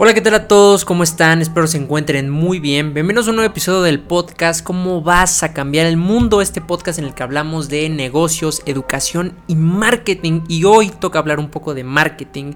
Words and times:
Hola, 0.00 0.14
¿qué 0.14 0.20
tal 0.20 0.34
a 0.34 0.46
todos? 0.46 0.84
¿Cómo 0.84 1.02
están? 1.02 1.42
Espero 1.42 1.66
se 1.66 1.76
encuentren 1.76 2.30
muy 2.30 2.60
bien. 2.60 2.94
Bienvenidos 2.94 3.26
a 3.26 3.30
un 3.30 3.36
nuevo 3.36 3.50
episodio 3.50 3.82
del 3.82 3.98
podcast 3.98 4.62
¿Cómo 4.62 5.02
vas 5.02 5.42
a 5.42 5.52
cambiar 5.52 5.86
el 5.86 5.96
mundo? 5.96 6.40
Este 6.40 6.60
podcast 6.60 7.00
en 7.00 7.04
el 7.04 7.14
que 7.14 7.24
hablamos 7.24 7.68
de 7.68 7.88
negocios, 7.88 8.62
educación 8.64 9.36
y 9.48 9.56
marketing. 9.56 10.42
Y 10.46 10.62
hoy 10.62 10.90
toca 10.90 11.18
hablar 11.18 11.40
un 11.40 11.50
poco 11.50 11.74
de 11.74 11.82
marketing. 11.82 12.52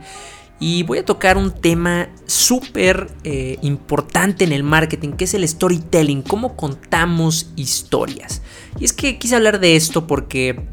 Y 0.60 0.84
voy 0.84 0.98
a 0.98 1.04
tocar 1.04 1.36
un 1.36 1.50
tema 1.50 2.10
súper 2.26 3.08
eh, 3.24 3.58
importante 3.62 4.44
en 4.44 4.52
el 4.52 4.62
marketing, 4.62 5.14
que 5.14 5.24
es 5.24 5.34
el 5.34 5.48
storytelling, 5.48 6.22
cómo 6.22 6.54
contamos 6.54 7.50
historias. 7.56 8.40
Y 8.78 8.84
es 8.84 8.92
que 8.92 9.18
quise 9.18 9.34
hablar 9.34 9.58
de 9.58 9.74
esto 9.74 10.06
porque 10.06 10.68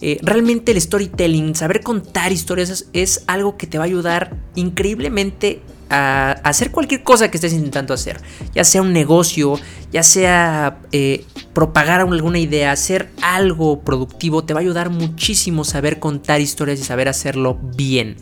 eh, 0.00 0.18
realmente 0.22 0.72
el 0.72 0.80
storytelling, 0.80 1.54
saber 1.54 1.82
contar 1.82 2.30
historias 2.30 2.86
es, 2.92 3.24
algo 3.26 3.56
que 3.56 3.66
te 3.66 3.78
va 3.78 3.84
a 3.84 3.86
ayudar 3.86 4.36
increíblemente 4.54 5.60
a, 5.90 6.32
hacer 6.42 6.70
cualquier 6.70 7.02
cosa 7.02 7.30
que 7.30 7.36
estés 7.36 7.52
intentando 7.52 7.94
hacer, 7.94 8.20
ya 8.54 8.64
sea 8.64 8.82
un 8.82 8.92
negocio, 8.92 9.58
ya 9.92 10.02
sea 10.02 10.78
eh, 10.92 11.24
propagar 11.52 12.00
alguna 12.00 12.38
idea, 12.38 12.72
hacer 12.72 13.10
algo 13.22 13.80
productivo, 13.80 14.44
te 14.44 14.54
va 14.54 14.60
a 14.60 14.62
ayudar 14.62 14.90
muchísimo 14.90 15.64
saber 15.64 15.98
contar 15.98 16.40
historias 16.40 16.80
y 16.80 16.84
saber 16.84 17.08
hacerlo 17.08 17.58
bien. 17.76 18.16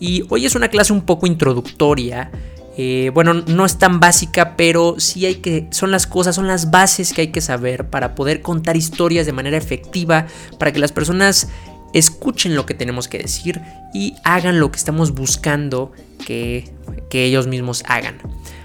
Y 0.00 0.24
hoy 0.28 0.46
es 0.46 0.54
una 0.54 0.68
clase 0.68 0.92
un 0.92 1.02
poco 1.02 1.26
introductoria. 1.26 2.30
Eh, 2.78 3.10
bueno, 3.14 3.32
no 3.32 3.64
es 3.64 3.78
tan 3.78 4.00
básica, 4.00 4.54
pero 4.54 4.96
sí 4.98 5.24
hay 5.24 5.36
que, 5.36 5.66
son 5.70 5.90
las 5.90 6.06
cosas, 6.06 6.34
son 6.34 6.46
las 6.46 6.70
bases 6.70 7.14
que 7.14 7.22
hay 7.22 7.28
que 7.28 7.40
saber 7.40 7.88
para 7.88 8.14
poder 8.14 8.42
contar 8.42 8.76
historias 8.76 9.24
de 9.24 9.32
manera 9.32 9.56
efectiva, 9.56 10.26
para 10.58 10.72
que 10.72 10.78
las 10.78 10.92
personas 10.92 11.48
escuchen 11.92 12.54
lo 12.54 12.66
que 12.66 12.74
tenemos 12.74 13.08
que 13.08 13.18
decir 13.18 13.60
y 13.94 14.14
hagan 14.24 14.60
lo 14.60 14.70
que 14.70 14.78
estamos 14.78 15.12
buscando 15.12 15.92
que, 16.26 16.70
que 17.10 17.24
ellos 17.24 17.46
mismos 17.46 17.82
hagan. 17.86 18.18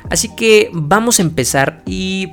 Así 0.10 0.36
que 0.36 0.70
vamos 0.74 1.20
a 1.20 1.22
empezar 1.22 1.82
y 1.86 2.30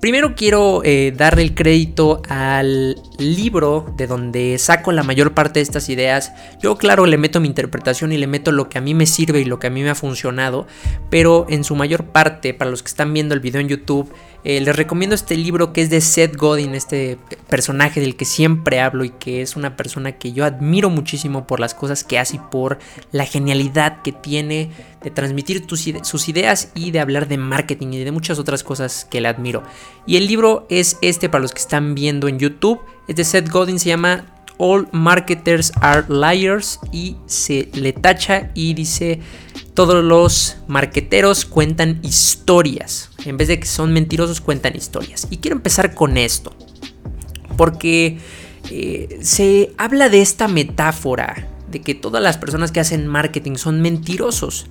Primero 0.00 0.34
quiero 0.36 0.82
eh, 0.84 1.12
darle 1.16 1.42
el 1.42 1.54
crédito 1.54 2.20
al 2.28 2.96
libro 3.18 3.92
de 3.96 4.06
donde 4.06 4.58
saco 4.58 4.92
la 4.92 5.02
mayor 5.02 5.32
parte 5.32 5.58
de 5.58 5.62
estas 5.62 5.88
ideas. 5.88 6.32
Yo 6.62 6.76
claro 6.76 7.06
le 7.06 7.16
meto 7.16 7.40
mi 7.40 7.48
interpretación 7.48 8.12
y 8.12 8.18
le 8.18 8.26
meto 8.26 8.52
lo 8.52 8.68
que 8.68 8.78
a 8.78 8.82
mí 8.82 8.94
me 8.94 9.06
sirve 9.06 9.40
y 9.40 9.46
lo 9.46 9.58
que 9.58 9.68
a 9.68 9.70
mí 9.70 9.82
me 9.82 9.90
ha 9.90 9.94
funcionado, 9.94 10.66
pero 11.10 11.46
en 11.48 11.64
su 11.64 11.74
mayor 11.74 12.04
parte, 12.04 12.52
para 12.52 12.70
los 12.70 12.82
que 12.82 12.88
están 12.88 13.12
viendo 13.14 13.34
el 13.34 13.40
video 13.40 13.60
en 13.60 13.68
YouTube, 13.68 14.12
eh, 14.48 14.60
les 14.60 14.76
recomiendo 14.76 15.16
este 15.16 15.36
libro 15.36 15.72
que 15.72 15.82
es 15.82 15.90
de 15.90 16.00
Seth 16.00 16.36
Godin, 16.36 16.76
este 16.76 17.18
personaje 17.50 18.00
del 18.00 18.14
que 18.14 18.24
siempre 18.24 18.78
hablo 18.78 19.02
y 19.02 19.10
que 19.10 19.42
es 19.42 19.56
una 19.56 19.74
persona 19.74 20.12
que 20.12 20.32
yo 20.32 20.44
admiro 20.44 20.88
muchísimo 20.88 21.48
por 21.48 21.58
las 21.58 21.74
cosas 21.74 22.04
que 22.04 22.16
hace 22.16 22.36
y 22.36 22.38
por 22.38 22.78
la 23.10 23.24
genialidad 23.24 24.02
que 24.02 24.12
tiene 24.12 24.70
de 25.02 25.10
transmitir 25.10 25.64
sus 25.66 26.28
ideas 26.28 26.70
y 26.76 26.92
de 26.92 27.00
hablar 27.00 27.26
de 27.26 27.38
marketing 27.38 27.88
y 27.88 28.04
de 28.04 28.12
muchas 28.12 28.38
otras 28.38 28.62
cosas 28.62 29.04
que 29.04 29.20
le 29.20 29.26
admiro. 29.26 29.64
Y 30.06 30.16
el 30.16 30.28
libro 30.28 30.64
es 30.70 30.96
este 31.00 31.28
para 31.28 31.42
los 31.42 31.50
que 31.50 31.62
están 31.62 31.96
viendo 31.96 32.28
en 32.28 32.38
YouTube. 32.38 32.78
Es 33.08 33.16
de 33.16 33.24
Seth 33.24 33.50
Godin, 33.50 33.80
se 33.80 33.88
llama 33.88 34.35
All 34.58 34.88
Marketers 34.92 35.72
Are 35.80 36.04
Liars 36.08 36.80
y 36.92 37.16
se 37.26 37.68
le 37.74 37.92
tacha 37.92 38.50
y 38.54 38.74
dice 38.74 39.20
todos 39.74 40.02
los 40.02 40.56
marqueteros 40.68 41.44
cuentan 41.44 42.00
historias. 42.02 43.10
En 43.24 43.36
vez 43.36 43.48
de 43.48 43.60
que 43.60 43.66
son 43.66 43.92
mentirosos, 43.92 44.40
cuentan 44.40 44.74
historias. 44.74 45.26
Y 45.30 45.36
quiero 45.36 45.56
empezar 45.56 45.94
con 45.94 46.16
esto. 46.16 46.54
Porque 47.56 48.18
eh, 48.70 49.18
se 49.20 49.72
habla 49.76 50.08
de 50.08 50.22
esta 50.22 50.48
metáfora 50.48 51.46
de 51.70 51.80
que 51.80 51.94
todas 51.94 52.22
las 52.22 52.38
personas 52.38 52.72
que 52.72 52.80
hacen 52.80 53.06
marketing 53.06 53.56
son 53.56 53.82
mentirosos. 53.82 54.66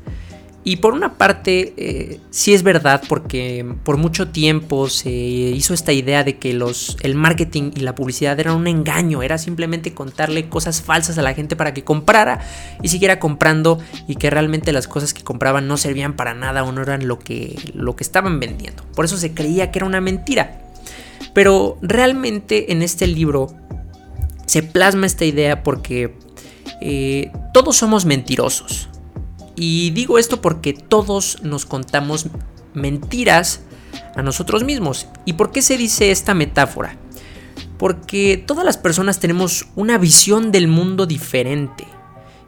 Y 0.67 0.77
por 0.77 0.93
una 0.93 1.13
parte, 1.13 1.75
eh, 1.77 2.19
sí 2.31 2.55
es 2.55 2.63
verdad, 2.63 3.03
porque 3.07 3.63
por 3.83 3.97
mucho 3.97 4.29
tiempo 4.29 4.89
se 4.89 5.11
hizo 5.11 5.75
esta 5.75 5.93
idea 5.93 6.23
de 6.23 6.39
que 6.39 6.53
los, 6.53 6.97
el 7.01 7.13
marketing 7.13 7.69
y 7.75 7.81
la 7.81 7.93
publicidad 7.93 8.39
eran 8.39 8.55
un 8.55 8.65
engaño, 8.65 9.21
era 9.21 9.37
simplemente 9.37 9.93
contarle 9.93 10.49
cosas 10.49 10.81
falsas 10.81 11.19
a 11.19 11.21
la 11.21 11.35
gente 11.35 11.55
para 11.55 11.75
que 11.75 11.83
comprara 11.83 12.39
y 12.81 12.87
siguiera 12.87 13.19
comprando 13.19 13.77
y 14.07 14.15
que 14.15 14.31
realmente 14.31 14.73
las 14.73 14.87
cosas 14.87 15.13
que 15.13 15.23
compraban 15.23 15.67
no 15.67 15.77
servían 15.77 16.15
para 16.15 16.33
nada 16.33 16.63
o 16.63 16.71
no 16.71 16.81
eran 16.81 17.07
lo 17.07 17.19
que, 17.19 17.55
lo 17.75 17.95
que 17.95 18.03
estaban 18.03 18.39
vendiendo. 18.39 18.81
Por 18.95 19.05
eso 19.05 19.17
se 19.17 19.35
creía 19.35 19.69
que 19.69 19.77
era 19.77 19.85
una 19.85 20.01
mentira. 20.01 20.63
Pero 21.35 21.77
realmente 21.83 22.71
en 22.71 22.81
este 22.81 23.05
libro 23.05 23.55
se 24.47 24.63
plasma 24.63 25.05
esta 25.05 25.25
idea 25.25 25.61
porque 25.61 26.15
eh, 26.81 27.31
todos 27.53 27.77
somos 27.77 28.05
mentirosos. 28.05 28.89
Y 29.55 29.91
digo 29.91 30.17
esto 30.17 30.41
porque 30.41 30.73
todos 30.73 31.41
nos 31.43 31.65
contamos 31.65 32.27
mentiras 32.73 33.61
a 34.15 34.21
nosotros 34.21 34.63
mismos. 34.63 35.07
¿Y 35.25 35.33
por 35.33 35.51
qué 35.51 35.61
se 35.61 35.77
dice 35.77 36.11
esta 36.11 36.33
metáfora? 36.33 36.97
Porque 37.77 38.43
todas 38.45 38.65
las 38.65 38.77
personas 38.77 39.19
tenemos 39.19 39.67
una 39.75 39.97
visión 39.97 40.51
del 40.51 40.67
mundo 40.67 41.05
diferente. 41.05 41.85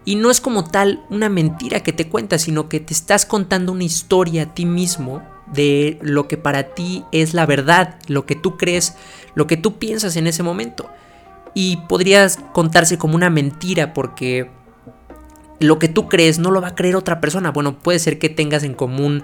Y 0.06 0.16
no 0.16 0.32
es 0.32 0.40
como 0.40 0.64
tal 0.64 1.04
una 1.10 1.28
mentira 1.28 1.82
que 1.82 1.92
te 1.92 2.08
cuentas, 2.08 2.44
sino 2.44 2.70
que 2.70 2.80
te 2.80 2.94
estás 2.94 3.26
contando 3.26 3.74
una 3.74 3.84
historia 3.84 4.44
a 4.44 4.54
ti 4.54 4.66
mismo 4.66 5.22
de 5.52 6.00
lo 6.02 6.28
que 6.28 6.38
para 6.38 6.74
ti 6.76 7.04
es 7.12 7.34
la 7.34 7.46
verdad, 7.46 8.00
lo 8.08 8.26
que 8.26 8.36
tú 8.36 8.58
crees, 8.58 8.96
lo 9.36 9.48
que 9.48 9.58
tú 9.58 9.78
piensas 9.80 10.16
en 10.16 10.28
ese 10.28 10.44
momento. 10.44 10.90
Y 11.54 11.78
podrías 11.90 12.40
contarse 12.54 12.98
como 12.98 13.16
una 13.16 13.30
mentira 13.30 13.94
porque 13.94 14.50
lo 15.60 15.80
que 15.80 15.88
tú 15.88 16.08
crees 16.08 16.40
no 16.40 16.52
lo 16.52 16.62
va 16.62 16.70
a 16.70 16.76
creer 16.76 16.96
otra 16.96 17.20
persona. 17.20 17.52
Bueno, 17.52 17.80
puede 17.80 18.00
ser 18.00 18.20
que 18.20 18.30
tengas 18.30 18.64
en 18.64 18.74
común 18.74 19.24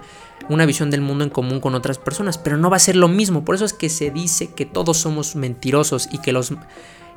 una 0.50 0.66
visión 0.66 0.90
del 0.90 1.02
mundo 1.02 1.24
en 1.24 1.30
común 1.30 1.60
con 1.60 1.76
otras 1.76 1.98
personas, 1.98 2.38
pero 2.38 2.58
no 2.58 2.70
va 2.70 2.78
a 2.78 2.80
ser 2.80 2.96
lo 2.96 3.08
mismo. 3.08 3.46
Por 3.46 3.56
eso 3.56 3.66
es 3.66 3.74
que 3.74 3.90
se 3.90 4.12
dice 4.12 4.48
que 4.48 4.66
todos 4.66 4.98
somos 4.98 5.36
mentirosos 5.36 6.10
y 6.12 6.18
que 6.20 6.32
los 6.32 6.54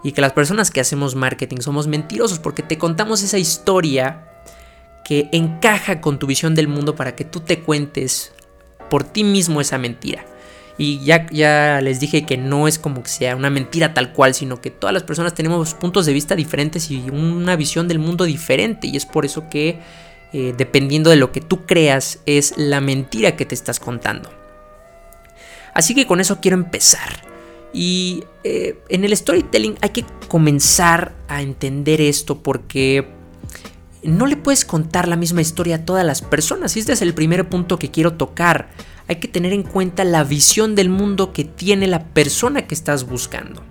y 0.02 0.12
que 0.12 0.20
las 0.20 0.32
personas 0.32 0.70
que 0.70 0.80
hacemos 0.80 1.16
marketing 1.16 1.58
somos 1.58 1.88
mentirosos 1.88 2.38
porque 2.38 2.62
te 2.62 2.78
contamos 2.78 3.22
esa 3.22 3.38
historia 3.38 4.28
que 5.04 5.28
encaja 5.32 6.00
con 6.00 6.18
tu 6.18 6.26
visión 6.26 6.54
del 6.54 6.68
mundo 6.68 6.94
para 6.94 7.16
que 7.16 7.24
tú 7.24 7.40
te 7.40 7.60
cuentes 7.60 8.32
por 8.90 9.04
ti 9.04 9.24
mismo 9.24 9.60
esa 9.60 9.78
mentira. 9.78 10.24
Y 10.78 11.00
ya, 11.00 11.26
ya 11.30 11.80
les 11.80 12.00
dije 12.00 12.26
que 12.26 12.36
no 12.36 12.68
es 12.68 12.78
como 12.78 13.02
que 13.02 13.08
sea 13.08 13.34
una 13.34 13.48
mentira 13.48 13.94
tal 13.94 14.12
cual, 14.12 14.34
sino 14.34 14.60
que 14.60 14.70
todas 14.70 14.92
las 14.92 15.04
personas 15.04 15.34
tenemos 15.34 15.74
puntos 15.74 16.04
de 16.04 16.12
vista 16.12 16.36
diferentes 16.36 16.90
y 16.90 17.08
una 17.10 17.56
visión 17.56 17.88
del 17.88 17.98
mundo 17.98 18.24
diferente. 18.24 18.86
Y 18.86 18.96
es 18.96 19.06
por 19.06 19.24
eso 19.24 19.48
que, 19.48 19.78
eh, 20.32 20.54
dependiendo 20.56 21.08
de 21.08 21.16
lo 21.16 21.32
que 21.32 21.40
tú 21.40 21.64
creas, 21.64 22.20
es 22.26 22.54
la 22.58 22.80
mentira 22.80 23.36
que 23.36 23.46
te 23.46 23.54
estás 23.54 23.80
contando. 23.80 24.30
Así 25.72 25.94
que 25.94 26.06
con 26.06 26.20
eso 26.20 26.40
quiero 26.40 26.56
empezar. 26.56 27.24
Y 27.72 28.24
eh, 28.44 28.78
en 28.88 29.04
el 29.04 29.16
storytelling 29.16 29.76
hay 29.80 29.90
que 29.90 30.04
comenzar 30.28 31.12
a 31.28 31.42
entender 31.42 32.00
esto 32.00 32.42
porque 32.42 33.08
no 34.02 34.26
le 34.26 34.36
puedes 34.36 34.64
contar 34.64 35.08
la 35.08 35.16
misma 35.16 35.42
historia 35.42 35.76
a 35.76 35.84
todas 35.84 36.04
las 36.04 36.22
personas. 36.22 36.76
Y 36.76 36.80
este 36.80 36.92
es 36.92 37.02
el 37.02 37.14
primer 37.14 37.48
punto 37.48 37.78
que 37.78 37.90
quiero 37.90 38.14
tocar 38.14 38.68
hay 39.08 39.16
que 39.16 39.28
tener 39.28 39.52
en 39.52 39.62
cuenta 39.62 40.04
la 40.04 40.24
visión 40.24 40.74
del 40.74 40.88
mundo 40.88 41.32
que 41.32 41.44
tiene 41.44 41.86
la 41.86 42.04
persona 42.04 42.66
que 42.66 42.74
estás 42.74 43.08
buscando. 43.08 43.62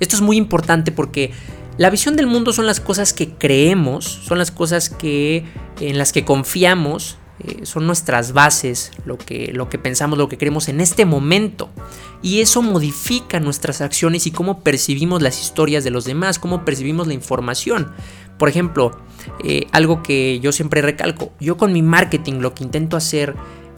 Esto 0.00 0.16
es 0.16 0.22
muy 0.22 0.36
importante 0.36 0.92
porque 0.92 1.30
la 1.78 1.90
visión 1.90 2.16
del 2.16 2.26
mundo 2.26 2.52
son 2.52 2.66
las 2.66 2.80
cosas 2.80 3.12
que 3.12 3.30
creemos, 3.30 4.04
son 4.04 4.38
las 4.38 4.50
cosas 4.50 4.90
que 4.90 5.44
en 5.80 5.98
las 5.98 6.12
que 6.12 6.24
confiamos, 6.24 7.18
eh, 7.40 7.66
son 7.66 7.86
nuestras 7.86 8.32
bases, 8.32 8.92
lo 9.04 9.18
que, 9.18 9.50
lo 9.52 9.68
que 9.68 9.76
pensamos, 9.76 10.16
lo 10.16 10.28
que 10.28 10.38
creemos 10.38 10.68
en 10.68 10.80
este 10.80 11.04
momento. 11.04 11.68
Y 12.22 12.40
eso 12.40 12.62
modifica 12.62 13.40
nuestras 13.40 13.80
acciones 13.80 14.26
y 14.26 14.30
cómo 14.30 14.60
percibimos 14.60 15.20
las 15.20 15.42
historias 15.42 15.82
de 15.82 15.90
los 15.90 16.04
demás, 16.04 16.38
cómo 16.38 16.64
percibimos 16.64 17.08
la 17.08 17.14
información. 17.14 17.92
Por 18.38 18.48
ejemplo, 18.48 18.92
eh, 19.42 19.66
algo 19.72 20.02
que 20.02 20.38
yo 20.40 20.52
siempre 20.52 20.80
recalco, 20.80 21.32
yo 21.40 21.56
con 21.56 21.72
mi 21.72 21.82
marketing 21.82 22.34
lo 22.34 22.54
que 22.54 22.62
intento 22.62 22.96
hacer 22.96 23.34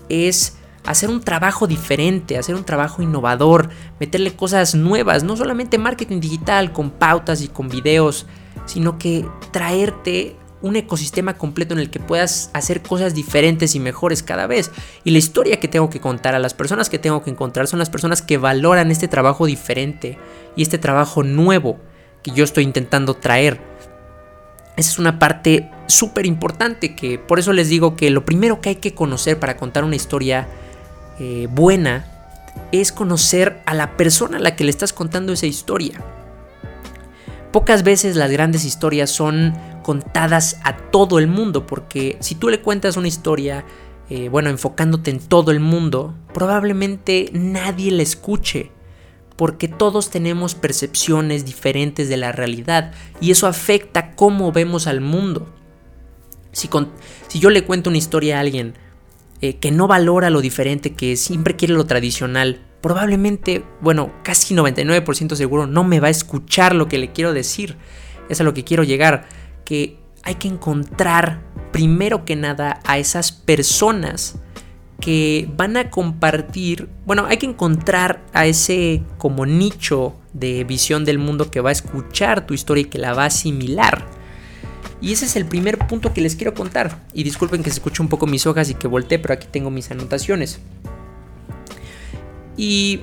es 0.09 0.57
hacer 0.85 1.11
un 1.11 1.21
trabajo 1.21 1.67
diferente, 1.67 2.39
hacer 2.39 2.55
un 2.55 2.65
trabajo 2.65 3.03
innovador, 3.03 3.71
meterle 4.01 4.35
cosas 4.35 4.75
nuevas, 4.75 5.25
no 5.25 5.37
solamente 5.37 5.79
marketing 5.79 6.21
digital 6.21 6.73
con 6.73 6.91
pautas 6.91 7.43
y 7.43 7.49
con 7.49 7.69
videos, 7.69 8.27
sino 8.67 8.99
que 8.99 9.27
traerte 9.51 10.37
un 10.63 10.77
ecosistema 10.77 11.35
completo 11.35 11.75
en 11.75 11.81
el 11.81 11.91
que 11.91 12.01
puedas 12.01 12.51
hacer 12.55 12.83
cosas 12.83 13.15
diferentes 13.15 13.75
y 13.75 13.81
mejores 13.81 14.23
cada 14.23 14.47
vez. 14.47 14.71
Y 15.05 15.11
la 15.11 15.19
historia 15.19 15.61
que 15.61 15.69
tengo 15.69 15.91
que 15.91 16.01
contar 16.01 16.35
a 16.35 16.39
las 16.39 16.55
personas 16.55 16.89
que 16.89 16.99
tengo 16.99 17.23
que 17.23 17.31
encontrar 17.31 17.67
son 17.67 17.79
las 17.79 17.91
personas 17.91 18.23
que 18.23 18.39
valoran 18.39 18.91
este 18.91 19.09
trabajo 19.09 19.47
diferente 19.47 20.19
y 20.57 20.63
este 20.63 20.79
trabajo 20.79 21.23
nuevo 21.23 21.79
que 22.23 22.31
yo 22.31 22.45
estoy 22.45 22.65
intentando 22.65 23.15
traer. 23.15 23.61
Esa 24.77 24.91
es 24.91 24.99
una 24.99 25.19
parte 25.19 25.71
súper 25.87 26.27
importante 26.27 26.95
que 26.95 27.19
por 27.19 27.39
eso 27.39 27.53
les 27.53 27.69
digo 27.69 27.97
que 27.97 28.11
lo 28.11 28.25
primero 28.25 28.61
que 28.61 28.71
hay 28.71 28.77
que 28.77 28.95
conocer 28.95 29.39
para 29.39 29.57
contar 29.57 29.85
una 29.85 29.97
historia 29.97 30.49
eh, 31.19 31.49
buena 31.51 32.07
es 32.73 32.93
conocer 32.93 33.63
a 33.67 33.75
la 33.75 33.97
persona 33.97 34.39
a 34.39 34.41
la 34.41 34.57
que 34.57 34.65
le 34.65 34.71
estás 34.71 34.93
contando 34.93 35.33
esa 35.33 35.47
historia. 35.47 36.03
Pocas 37.53 37.83
veces 37.85 38.17
las 38.17 38.31
grandes 38.31 38.65
historias 38.65 39.11
son 39.11 39.55
contadas 39.83 40.61
a 40.65 40.77
todo 40.77 41.19
el 41.19 41.27
mundo, 41.27 41.67
porque 41.67 42.17
si 42.21 42.35
tú 42.35 42.49
le 42.51 42.61
cuentas 42.61 42.97
una 42.97 43.09
historia, 43.09 43.65
eh, 44.11 44.29
bueno, 44.29 44.51
enfocándote 44.51 45.11
en 45.11 45.21
todo 45.21 45.53
el 45.53 45.61
mundo, 45.61 46.15
probablemente 46.35 47.31
nadie 47.33 47.93
la 47.93 48.03
escuche, 48.03 48.73
porque 49.37 49.69
todos 49.69 50.11
tenemos 50.11 50.55
percepciones 50.55 51.45
diferentes 51.45 52.09
de 52.09 52.17
la 52.17 52.33
realidad 52.33 52.93
y 53.21 53.31
eso 53.31 53.47
afecta 53.47 54.17
cómo 54.17 54.53
vemos 54.53 54.87
al 54.87 55.01
mundo. 55.01 55.56
Si, 56.57 56.71
si 57.29 57.39
yo 57.39 57.51
le 57.51 57.65
cuento 57.65 57.91
una 57.91 57.99
historia 57.99 58.39
a 58.39 58.41
alguien 58.41 58.73
eh, 59.43 59.57
que 59.57 59.71
no 59.71 59.87
valora 59.87 60.31
lo 60.31 60.41
diferente, 60.41 60.95
que 60.95 61.17
siempre 61.17 61.55
quiere 61.55 61.75
lo 61.75 61.85
tradicional, 61.85 62.63
probablemente, 62.81 63.63
bueno, 63.83 64.11
casi 64.23 64.55
99% 64.55 65.35
seguro 65.35 65.67
no 65.67 65.85
me 65.85 66.01
va 66.01 66.09
a 66.09 66.11
escuchar 66.11 66.75
lo 66.75 66.89
que 66.89 66.97
le 66.97 67.13
quiero 67.13 67.35
decir. 67.35 67.77
Es 68.31 68.41
a 68.41 68.45
lo 68.45 68.55
que 68.55 68.65
quiero 68.65 68.85
llegar, 68.85 69.29
que 69.67 69.99
hay 70.23 70.37
que 70.37 70.49
encontrar 70.49 71.43
primero 71.73 72.25
que 72.25 72.37
nada 72.37 72.81
a 72.85 72.97
esas 72.97 73.33
personas 73.33 74.37
que 74.99 75.51
van 75.55 75.77
a 75.77 75.91
compartir, 75.91 76.89
bueno, 77.05 77.27
hay 77.27 77.37
que 77.37 77.45
encontrar 77.45 78.25
a 78.33 78.47
ese 78.47 79.03
como 79.19 79.45
nicho 79.45 80.17
de 80.33 80.65
visión 80.65 81.05
del 81.05 81.19
mundo 81.19 81.51
que 81.51 81.61
va 81.61 81.69
a 81.69 81.73
escuchar 81.73 82.47
tu 82.47 82.55
historia 82.55 82.81
y 82.81 82.87
que 82.87 82.97
la 82.97 83.13
va 83.13 83.25
a 83.25 83.27
asimilar. 83.27 84.07
Y 85.01 85.13
ese 85.13 85.27
es 85.27 85.37
el 85.37 85.45
primer 85.45 85.79
punto 85.79 86.15
que 86.15 86.21
les 86.21 86.37
quiero 86.37 86.55
contar. 86.55 87.07
Y 87.13 87.23
disculpen 87.23 87.63
que 87.63 87.71
se 87.71 87.77
escuche 87.77 88.03
un 88.03 88.09
poco 88.09 88.27
mis 88.27 88.47
hojas 88.47 88.71
y 88.71 88.75
que 88.75 88.89
volteé, 88.89 89.19
pero 89.19 89.35
aquí 89.35 89.47
tengo 89.51 89.71
mis 89.71 89.91
anotaciones. 89.91 90.59
Y 92.57 93.01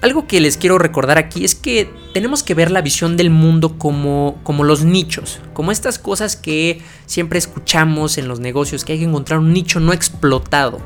algo 0.00 0.28
que 0.28 0.40
les 0.40 0.56
quiero 0.56 0.78
recordar 0.78 1.18
aquí 1.18 1.44
es 1.44 1.56
que 1.56 1.90
tenemos 2.14 2.44
que 2.44 2.54
ver 2.54 2.70
la 2.70 2.82
visión 2.82 3.16
del 3.16 3.30
mundo 3.30 3.78
como, 3.78 4.38
como 4.44 4.62
los 4.62 4.84
nichos, 4.84 5.40
como 5.54 5.72
estas 5.72 5.98
cosas 5.98 6.36
que 6.36 6.80
siempre 7.06 7.38
escuchamos 7.38 8.16
en 8.16 8.28
los 8.28 8.38
negocios, 8.38 8.84
que 8.84 8.92
hay 8.92 9.00
que 9.00 9.06
encontrar 9.06 9.40
un 9.40 9.52
nicho 9.52 9.80
no 9.80 9.92
explotado. 9.92 10.80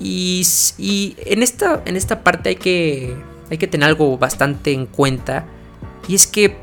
Y, 0.00 0.44
en, 1.26 1.42
esta, 1.42 1.82
en 1.84 1.96
esta 1.96 2.24
parte 2.24 2.48
hay 2.48 2.56
que, 2.56 3.14
hay 3.50 3.58
que 3.58 3.68
tener 3.68 3.88
algo 3.88 4.18
bastante 4.18 4.72
en 4.72 4.86
cuenta, 4.86 5.46
y 6.08 6.16
es 6.16 6.26
que 6.26 6.56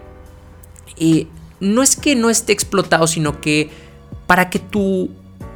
eh, 0.97 1.27
no 1.59 1.83
es 1.83 1.95
que 1.95 2.15
no 2.15 2.29
esté 2.29 2.53
explotado, 2.53 3.07
sino 3.07 3.41
que 3.41 3.69
para 4.27 4.49
que 4.49 4.59
tu 4.59 5.09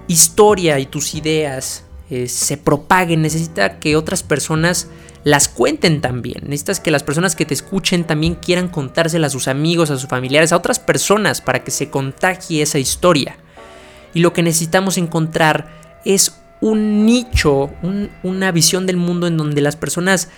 historia 0.08 0.80
y 0.80 0.86
tus 0.86 1.16
ideas 1.16 1.86
eh, 2.10 2.28
se 2.28 2.58
propaguen, 2.58 3.22
necesita 3.22 3.80
que 3.80 3.96
otras 3.96 4.24
personas 4.24 4.88
las 5.24 5.48
cuenten 5.48 6.02
también. 6.02 6.42
Necesitas 6.44 6.80
que 6.80 6.92
las 6.92 7.04
personas 7.04 7.36
que 7.36 7.46
te 7.46 7.54
escuchen 7.54 8.04
también 8.04 8.36
quieran 8.36 8.68
contársela 8.68 9.28
a 9.28 9.30
sus 9.30 9.48
amigos, 9.48 9.90
a 9.90 9.98
sus 9.98 10.10
familiares, 10.10 10.52
a 10.52 10.58
otras 10.58 10.80
personas 10.80 11.42
para 11.42 11.64
que 11.64 11.72
se 11.72 11.90
contagie 11.90 12.62
esa 12.62 12.80
historia. 12.80 13.38
Y 14.14 14.20
lo 14.20 14.34
que 14.34 14.44
necesitamos 14.44 14.98
encontrar 14.98 16.02
es 16.06 16.36
un 16.62 17.06
nicho, 17.06 17.70
una 18.24 18.52
visión 18.52 18.86
del 18.86 18.98
mundo 18.98 19.28
en 19.28 19.38
donde 19.38 19.62
las 19.62 19.76
personas 19.76 20.30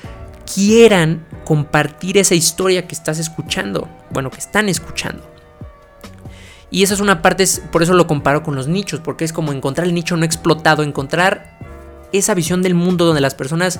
quieran 0.54 1.26
compartir 1.44 2.18
esa 2.18 2.36
historia 2.36 2.88
que 2.88 2.96
estás 2.96 3.20
escuchando, 3.20 3.90
bueno, 4.12 4.30
que 4.32 4.40
están 4.40 4.70
escuchando. 4.70 5.35
Y 6.72 6.84
esa 6.84 6.94
es 6.94 7.00
una 7.00 7.22
parte, 7.22 7.46
por 7.72 7.84
eso 7.84 7.94
lo 7.94 8.08
comparo 8.08 8.44
con 8.44 8.56
los 8.56 8.68
nichos, 8.68 9.00
porque 9.00 9.24
es 9.24 9.34
como 9.34 9.54
encontrar 9.54 9.88
el 9.88 9.94
nicho 9.94 10.18
no 10.18 10.26
explotado, 10.26 10.84
encontrar 10.84 11.58
esa 12.12 12.34
visión 12.34 12.62
del 12.62 12.76
mundo 12.76 13.06
donde 13.06 13.22
las 13.22 13.36
personas 13.36 13.80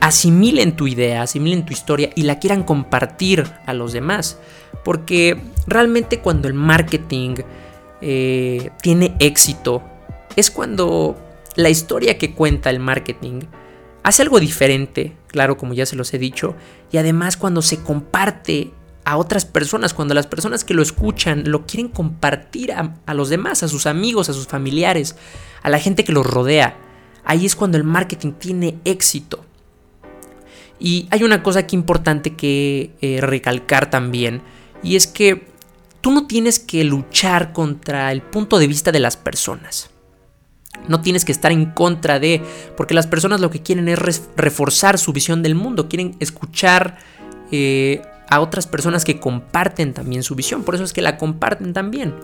asimilen 0.00 0.76
tu 0.76 0.86
idea, 0.86 1.22
asimilen 1.22 1.66
tu 1.66 1.72
historia 1.72 2.10
y 2.14 2.22
la 2.22 2.38
quieran 2.38 2.62
compartir 2.62 3.46
a 3.66 3.72
los 3.72 3.92
demás. 3.92 4.38
Porque 4.84 5.40
realmente 5.66 6.20
cuando 6.20 6.48
el 6.48 6.54
marketing 6.54 7.36
eh, 8.00 8.70
tiene 8.82 9.16
éxito, 9.18 9.82
es 10.36 10.50
cuando 10.50 11.16
la 11.56 11.70
historia 11.70 12.18
que 12.18 12.34
cuenta 12.34 12.70
el 12.70 12.78
marketing 12.78 13.40
hace 14.02 14.22
algo 14.22 14.38
diferente, 14.38 15.16
claro, 15.26 15.56
como 15.56 15.74
ya 15.74 15.86
se 15.86 15.96
los 15.96 16.14
he 16.14 16.18
dicho, 16.18 16.54
y 16.92 16.98
además 16.98 17.36
cuando 17.36 17.62
se 17.62 17.82
comparte 17.82 18.70
a 19.06 19.18
otras 19.18 19.44
personas, 19.44 19.94
cuando 19.94 20.14
las 20.14 20.26
personas 20.26 20.64
que 20.64 20.74
lo 20.74 20.82
escuchan 20.82 21.44
lo 21.46 21.64
quieren 21.64 21.88
compartir 21.88 22.72
a, 22.72 23.14
los 23.14 23.28
demás, 23.28 23.62
a 23.62 23.68
sus 23.68 23.86
amigos, 23.86 24.28
a 24.28 24.32
sus 24.32 24.48
familiares, 24.48 25.14
a 25.62 25.70
la 25.70 25.78
gente 25.78 26.02
que 26.02 26.10
los 26.10 26.26
rodea. 26.26 26.76
Ahí 27.24 27.46
es 27.46 27.54
cuando 27.54 27.78
el 27.78 27.84
marketing 27.84 28.32
tiene 28.32 28.80
éxito. 28.84 29.44
Y 30.80 31.06
hay 31.12 31.22
una 31.22 31.44
cosa 31.44 31.60
aquí 31.60 31.76
importante 31.76 32.34
que 32.34 32.96
eh, 33.00 33.20
recalcar 33.20 33.90
también, 33.90 34.42
y 34.82 34.96
es 34.96 35.06
que 35.06 35.46
tú 36.00 36.10
no 36.10 36.26
tienes 36.26 36.58
que 36.58 36.82
luchar 36.82 37.52
contra 37.52 38.10
el 38.10 38.22
punto 38.22 38.58
de 38.58 38.66
vista 38.66 38.90
de 38.90 38.98
las 38.98 39.16
personas. 39.16 39.88
No 40.88 41.00
tienes 41.00 41.24
que 41.24 41.30
estar 41.30 41.52
en 41.52 41.66
contra 41.66 42.18
de, 42.18 42.42
porque 42.76 42.92
las 42.92 43.06
personas 43.06 43.40
lo 43.40 43.50
que 43.50 43.62
quieren 43.62 43.88
es 43.88 44.00
reforzar 44.36 44.98
su 44.98 45.12
visión 45.12 45.44
del 45.44 45.54
mundo, 45.54 45.88
quieren 45.88 46.16
escuchar 46.18 46.98
eh, 47.52 48.02
a 48.28 48.40
otras 48.40 48.66
personas 48.66 49.04
que 49.04 49.20
comparten 49.20 49.94
también 49.94 50.22
su 50.22 50.34
visión, 50.34 50.64
por 50.64 50.74
eso 50.74 50.84
es 50.84 50.92
que 50.92 51.02
la 51.02 51.16
comparten 51.16 51.72
también. 51.72 52.14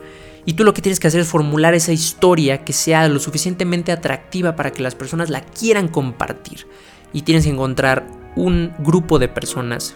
Y 0.44 0.54
tú 0.54 0.64
lo 0.64 0.74
que 0.74 0.82
tienes 0.82 0.98
que 0.98 1.06
hacer 1.06 1.20
es 1.20 1.28
formular 1.28 1.74
esa 1.74 1.92
historia 1.92 2.64
que 2.64 2.72
sea 2.72 3.08
lo 3.08 3.20
suficientemente 3.20 3.92
atractiva 3.92 4.56
para 4.56 4.72
que 4.72 4.82
las 4.82 4.94
personas 4.94 5.30
la 5.30 5.42
quieran 5.42 5.88
compartir. 5.88 6.66
Y 7.12 7.22
tienes 7.22 7.44
que 7.44 7.50
encontrar 7.50 8.06
un 8.34 8.72
grupo 8.78 9.18
de 9.18 9.28
personas 9.28 9.94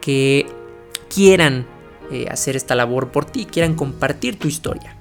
que 0.00 0.46
quieran 1.14 1.66
eh, 2.10 2.26
hacer 2.30 2.56
esta 2.56 2.74
labor 2.74 3.10
por 3.10 3.24
ti, 3.24 3.44
quieran 3.44 3.74
compartir 3.74 4.38
tu 4.38 4.48
historia. 4.48 4.96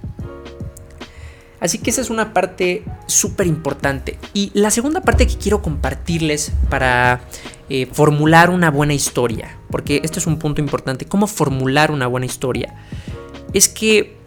Así 1.59 1.79
que 1.79 1.89
esa 1.89 2.01
es 2.01 2.09
una 2.09 2.33
parte 2.33 2.83
súper 3.07 3.47
importante. 3.47 4.19
Y 4.33 4.51
la 4.53 4.71
segunda 4.71 5.01
parte 5.01 5.27
que 5.27 5.37
quiero 5.37 5.61
compartirles 5.61 6.51
para 6.69 7.21
eh, 7.69 7.87
formular 7.91 8.49
una 8.49 8.71
buena 8.71 8.93
historia, 8.93 9.57
porque 9.69 10.01
esto 10.03 10.19
es 10.19 10.27
un 10.27 10.37
punto 10.37 10.61
importante, 10.61 11.05
cómo 11.05 11.27
formular 11.27 11.91
una 11.91 12.07
buena 12.07 12.25
historia, 12.25 12.75
es 13.53 13.69
que 13.69 14.17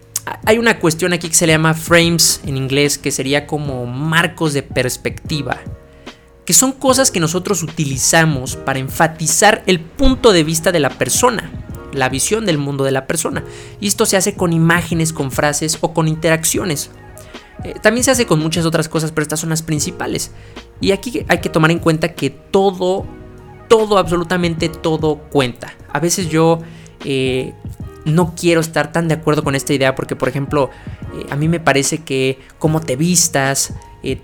hay 0.45 0.59
una 0.59 0.79
cuestión 0.79 1.13
aquí 1.13 1.29
que 1.29 1.35
se 1.35 1.47
le 1.47 1.53
llama 1.53 1.75
frames 1.75 2.41
en 2.45 2.57
inglés, 2.57 2.99
que 2.99 3.11
sería 3.11 3.47
como 3.47 3.87
marcos 3.87 4.53
de 4.53 4.63
perspectiva 4.63 5.61
que 6.49 6.55
son 6.55 6.73
cosas 6.73 7.11
que 7.11 7.21
nosotros 7.21 7.63
utilizamos 7.63 8.57
para 8.57 8.79
enfatizar 8.79 9.63
el 9.67 9.81
punto 9.81 10.33
de 10.33 10.45
vista 10.45 10.73
de 10.73 10.81
la 10.81 10.89
persona, 10.89 11.51
la 11.93 12.09
visión 12.09 12.47
del 12.47 12.57
mundo 12.57 12.85
de 12.85 12.91
la 12.91 13.07
persona. 13.07 13.45
Y 13.81 13.87
esto 13.87 14.07
se 14.07 14.17
hace 14.17 14.33
con 14.35 14.55
imágenes, 14.55 15.13
con 15.13 15.31
frases 15.31 15.77
o 15.83 15.93
con 15.93 16.09
interacciones. 16.09 16.91
Eh, 17.65 17.75
también 17.81 18.05
se 18.05 18.11
hace 18.11 18.27
con 18.27 18.39
muchas 18.39 18.65
otras 18.65 18.89
cosas, 18.89 19.13
pero 19.13 19.23
estas 19.23 19.41
son 19.41 19.51
las 19.51 19.63
principales. 19.63 20.31
Y 20.81 20.93
aquí 20.93 21.25
hay 21.29 21.39
que 21.39 21.49
tomar 21.49 21.71
en 21.71 21.81
cuenta 21.81 22.15
que 22.15 22.31
todo, 22.31 23.05
todo, 23.69 23.99
absolutamente 23.99 24.69
todo 24.69 25.17
cuenta. 25.17 25.75
A 25.93 25.99
veces 25.99 26.29
yo 26.29 26.61
eh, 27.05 27.53
no 28.05 28.35
quiero 28.37 28.61
estar 28.61 28.93
tan 28.93 29.09
de 29.09 29.15
acuerdo 29.15 29.43
con 29.43 29.55
esta 29.55 29.75
idea 29.75 29.95
porque, 29.95 30.15
por 30.15 30.29
ejemplo, 30.29 30.71
eh, 31.15 31.27
a 31.31 31.37
mí 31.37 31.49
me 31.49 31.59
parece 31.59 31.99
que 31.99 32.39
cómo 32.59 32.81
te 32.81 32.97
vistas, 32.97 33.75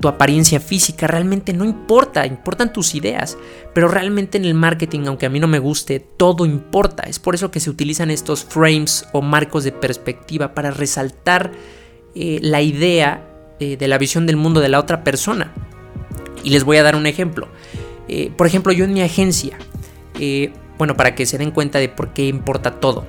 tu 0.00 0.08
apariencia 0.08 0.60
física, 0.60 1.06
realmente 1.06 1.52
no 1.52 1.64
importa, 1.64 2.24
importan 2.24 2.72
tus 2.72 2.94
ideas. 2.94 3.36
Pero 3.74 3.88
realmente 3.88 4.38
en 4.38 4.46
el 4.46 4.54
marketing, 4.54 5.00
aunque 5.08 5.26
a 5.26 5.28
mí 5.28 5.40
no 5.40 5.48
me 5.48 5.58
guste, 5.58 6.00
todo 6.00 6.46
importa. 6.46 7.02
Es 7.02 7.18
por 7.18 7.34
eso 7.34 7.50
que 7.50 7.60
se 7.60 7.68
utilizan 7.68 8.10
estos 8.10 8.44
frames 8.44 9.04
o 9.12 9.20
marcos 9.20 9.64
de 9.64 9.72
perspectiva 9.72 10.54
para 10.54 10.70
resaltar 10.70 11.52
la 12.14 12.62
idea 12.62 13.33
eh, 13.60 13.76
de 13.76 13.88
la 13.88 13.98
visión 13.98 14.26
del 14.26 14.36
mundo 14.36 14.60
de 14.60 14.68
la 14.68 14.78
otra 14.78 15.04
persona. 15.04 15.52
Y 16.42 16.50
les 16.50 16.64
voy 16.64 16.76
a 16.76 16.82
dar 16.82 16.96
un 16.96 17.06
ejemplo. 17.06 17.48
por 18.36 18.46
ejemplo, 18.46 18.72
yo 18.72 18.84
en 18.84 18.92
mi 18.92 19.00
agencia, 19.00 19.56
bueno, 20.76 20.94
para 20.94 21.14
que 21.14 21.24
se 21.24 21.38
den 21.38 21.52
cuenta 21.52 21.78
de 21.78 21.88
por 21.88 22.12
qué 22.12 22.26
importa 22.26 22.80
todo. 22.80 23.06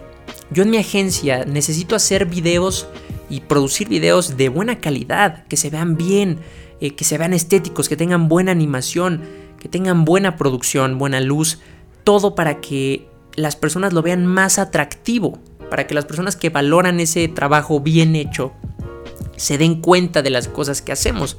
Yo 0.52 0.64
en 0.64 0.70
mi 0.70 0.78
agencia 0.78 1.44
necesito 1.46 1.96
hacer 1.96 2.26
videos 2.28 2.88
y 3.30 3.42
producir 3.42 3.90
videos 3.90 4.38
de 4.38 4.50
buena 4.50 4.80
calidad, 4.80 5.46
que 5.48 5.58
se 5.58 5.70
vean 5.70 5.98
bien, 5.98 6.40
eh, 6.80 6.92
que 6.92 7.04
se 7.04 7.18
vean 7.18 7.34
estéticos, 7.34 7.90
que 7.90 7.98
tengan 7.98 8.28
buena 8.28 8.52
animación, 8.52 9.22
que 9.60 9.70
tengan 9.70 10.06
buena 10.06 10.36
producción, 10.36 10.98
buena 10.98 11.20
luz, 11.20 11.60
todo 12.04 12.36
para 12.36 12.62
que 12.62 13.08
las 13.36 13.56
personas 13.56 13.94
lo 13.94 14.04
vean 14.04 14.26
más 14.26 14.60
atractivo, 14.60 15.40
para 15.70 15.88
que 15.88 15.96
las 15.96 16.06
personas 16.06 16.36
que 16.36 16.50
valoran 16.50 17.00
ese 17.00 17.28
trabajo 17.28 17.80
bien 17.80 18.16
hecho 18.16 18.54
se 19.38 19.58
den 19.58 19.82
cuenta 19.82 20.22
de 20.22 20.30
las 20.30 20.48
cosas 20.48 20.82
que 20.82 20.92
hacemos. 20.92 21.38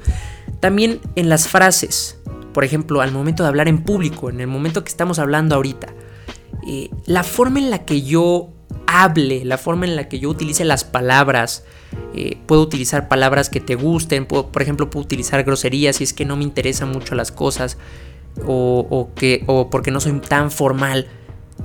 También 0.59 0.99
en 1.15 1.29
las 1.29 1.47
frases, 1.47 2.17
por 2.53 2.63
ejemplo, 2.63 3.01
al 3.01 3.11
momento 3.11 3.43
de 3.43 3.49
hablar 3.49 3.67
en 3.67 3.83
público, 3.83 4.29
en 4.29 4.39
el 4.39 4.47
momento 4.47 4.83
que 4.83 4.89
estamos 4.89 5.19
hablando 5.19 5.55
ahorita, 5.55 5.93
eh, 6.67 6.89
la 7.05 7.23
forma 7.23 7.59
en 7.59 7.69
la 7.69 7.85
que 7.85 8.01
yo 8.01 8.49
hable, 8.87 9.45
la 9.45 9.57
forma 9.57 9.85
en 9.85 9.95
la 9.95 10.09
que 10.09 10.19
yo 10.19 10.29
utilice 10.29 10.65
las 10.65 10.83
palabras. 10.83 11.63
Eh, 12.13 12.37
puedo 12.45 12.61
utilizar 12.61 13.07
palabras 13.07 13.49
que 13.49 13.61
te 13.61 13.75
gusten, 13.75 14.25
por 14.25 14.61
ejemplo, 14.61 14.89
puedo 14.89 15.05
utilizar 15.05 15.43
groserías 15.43 15.97
si 15.97 16.03
es 16.03 16.13
que 16.13 16.25
no 16.25 16.35
me 16.35 16.43
interesan 16.43 16.89
mucho 16.89 17.15
las 17.15 17.31
cosas 17.31 17.77
o, 18.45 19.09
que, 19.15 19.43
o 19.47 19.69
porque 19.69 19.91
no 19.91 19.99
soy 19.99 20.19
tan 20.19 20.51
formal. 20.51 21.07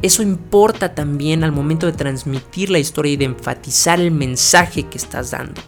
eso 0.00 0.22
importa 0.22 0.94
también 0.94 1.44
al 1.44 1.52
momento 1.52 1.86
de 1.86 1.92
transmitir 1.92 2.70
la 2.70 2.78
historia 2.78 3.12
y 3.12 3.16
de 3.16 3.26
enfatizar 3.26 4.00
el 4.00 4.10
mensaje 4.10 4.84
que 4.84 4.98
estás 4.98 5.30
dando. 5.30 5.60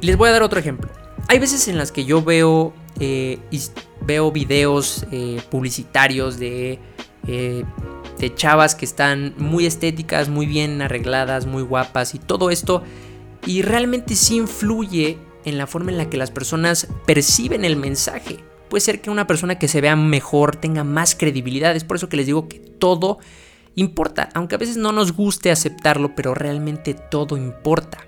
Les 0.00 0.16
voy 0.16 0.28
a 0.28 0.32
dar 0.32 0.42
otro 0.42 0.60
ejemplo. 0.60 0.88
Hay 1.28 1.38
veces 1.38 1.66
en 1.68 1.76
las 1.76 1.92
que 1.92 2.04
yo 2.04 2.22
veo, 2.22 2.72
eh, 3.00 3.38
veo 4.00 4.30
videos 4.30 5.04
eh, 5.10 5.40
publicitarios 5.50 6.38
de, 6.38 6.78
eh, 7.26 7.64
de 8.18 8.34
chavas 8.34 8.74
que 8.74 8.84
están 8.84 9.34
muy 9.38 9.66
estéticas, 9.66 10.28
muy 10.28 10.46
bien 10.46 10.80
arregladas, 10.82 11.46
muy 11.46 11.62
guapas 11.62 12.14
y 12.14 12.18
todo 12.18 12.50
esto. 12.50 12.82
Y 13.44 13.62
realmente 13.62 14.14
sí 14.14 14.36
influye 14.36 15.18
en 15.44 15.58
la 15.58 15.66
forma 15.66 15.90
en 15.90 15.98
la 15.98 16.08
que 16.08 16.16
las 16.16 16.30
personas 16.30 16.88
perciben 17.06 17.64
el 17.64 17.76
mensaje. 17.76 18.38
Puede 18.70 18.80
ser 18.82 19.00
que 19.00 19.10
una 19.10 19.26
persona 19.26 19.58
que 19.58 19.68
se 19.68 19.80
vea 19.80 19.96
mejor 19.96 20.56
tenga 20.56 20.84
más 20.84 21.14
credibilidad. 21.14 21.74
Es 21.74 21.84
por 21.84 21.96
eso 21.96 22.08
que 22.08 22.16
les 22.16 22.26
digo 22.26 22.48
que 22.48 22.58
todo 22.58 23.18
importa. 23.74 24.28
Aunque 24.34 24.54
a 24.54 24.58
veces 24.58 24.76
no 24.76 24.92
nos 24.92 25.12
guste 25.12 25.50
aceptarlo, 25.50 26.14
pero 26.14 26.34
realmente 26.34 26.94
todo 26.94 27.36
importa. 27.36 27.98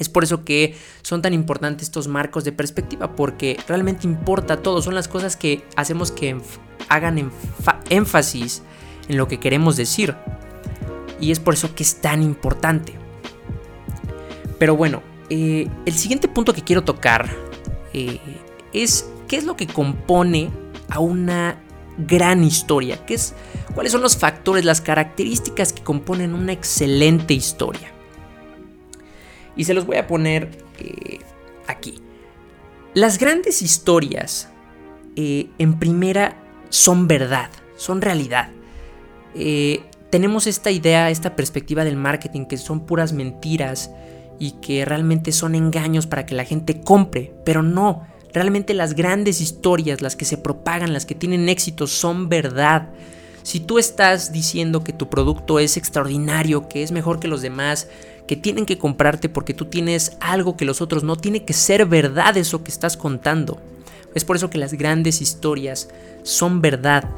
Es 0.00 0.08
por 0.08 0.24
eso 0.24 0.44
que 0.44 0.74
son 1.02 1.20
tan 1.20 1.34
importantes 1.34 1.88
estos 1.88 2.08
marcos 2.08 2.42
de 2.42 2.52
perspectiva, 2.52 3.14
porque 3.14 3.58
realmente 3.68 4.06
importa 4.06 4.56
todo. 4.56 4.80
Son 4.80 4.94
las 4.94 5.08
cosas 5.08 5.36
que 5.36 5.62
hacemos 5.76 6.10
que 6.10 6.40
hagan 6.88 7.30
énfasis 7.90 8.62
en 9.08 9.18
lo 9.18 9.28
que 9.28 9.38
queremos 9.38 9.76
decir. 9.76 10.16
Y 11.20 11.30
es 11.32 11.38
por 11.38 11.52
eso 11.52 11.74
que 11.74 11.82
es 11.82 12.00
tan 12.00 12.22
importante. 12.22 12.94
Pero 14.58 14.74
bueno, 14.74 15.02
eh, 15.28 15.68
el 15.84 15.92
siguiente 15.92 16.28
punto 16.28 16.54
que 16.54 16.62
quiero 16.62 16.82
tocar 16.82 17.28
eh, 17.92 18.18
es 18.72 19.06
qué 19.28 19.36
es 19.36 19.44
lo 19.44 19.54
que 19.54 19.66
compone 19.66 20.50
a 20.88 20.98
una 20.98 21.62
gran 21.98 22.42
historia, 22.42 23.04
¿Qué 23.04 23.14
es, 23.14 23.34
cuáles 23.74 23.92
son 23.92 24.00
los 24.00 24.16
factores, 24.16 24.64
las 24.64 24.80
características 24.80 25.74
que 25.74 25.82
componen 25.82 26.32
una 26.32 26.52
excelente 26.52 27.34
historia. 27.34 27.92
Y 29.56 29.64
se 29.64 29.74
los 29.74 29.86
voy 29.86 29.96
a 29.96 30.06
poner 30.06 30.50
eh, 30.78 31.18
aquí. 31.66 32.00
Las 32.94 33.18
grandes 33.18 33.62
historias, 33.62 34.48
eh, 35.16 35.48
en 35.58 35.78
primera, 35.78 36.36
son 36.68 37.08
verdad, 37.08 37.50
son 37.76 38.00
realidad. 38.00 38.48
Eh, 39.34 39.82
tenemos 40.10 40.46
esta 40.46 40.70
idea, 40.70 41.10
esta 41.10 41.36
perspectiva 41.36 41.84
del 41.84 41.96
marketing 41.96 42.46
que 42.46 42.56
son 42.56 42.86
puras 42.86 43.12
mentiras 43.12 43.90
y 44.38 44.52
que 44.52 44.84
realmente 44.84 45.30
son 45.32 45.54
engaños 45.54 46.06
para 46.06 46.26
que 46.26 46.34
la 46.34 46.44
gente 46.44 46.80
compre, 46.80 47.32
pero 47.44 47.62
no, 47.62 48.06
Realmente 48.32 48.74
las 48.74 48.94
grandes 48.94 49.40
historias, 49.40 50.00
las 50.00 50.14
que 50.14 50.24
se 50.24 50.38
propagan, 50.38 50.92
las 50.92 51.06
que 51.06 51.14
tienen 51.14 51.48
éxito, 51.48 51.86
son 51.86 52.28
verdad. 52.28 52.90
Si 53.42 53.58
tú 53.58 53.78
estás 53.78 54.32
diciendo 54.32 54.84
que 54.84 54.92
tu 54.92 55.08
producto 55.08 55.58
es 55.58 55.76
extraordinario, 55.76 56.68
que 56.68 56.82
es 56.82 56.92
mejor 56.92 57.18
que 57.18 57.28
los 57.28 57.42
demás, 57.42 57.88
que 58.26 58.36
tienen 58.36 58.66
que 58.66 58.78
comprarte 58.78 59.28
porque 59.28 59.54
tú 59.54 59.66
tienes 59.66 60.16
algo 60.20 60.56
que 60.56 60.64
los 60.64 60.80
otros 60.80 61.02
no, 61.02 61.16
tiene 61.16 61.44
que 61.44 61.52
ser 61.52 61.86
verdad 61.86 62.36
eso 62.36 62.62
que 62.62 62.70
estás 62.70 62.96
contando. 62.96 63.60
Es 64.14 64.24
por 64.24 64.36
eso 64.36 64.50
que 64.50 64.58
las 64.58 64.74
grandes 64.74 65.20
historias 65.20 65.88
son 66.22 66.60
verdad. 66.60 67.08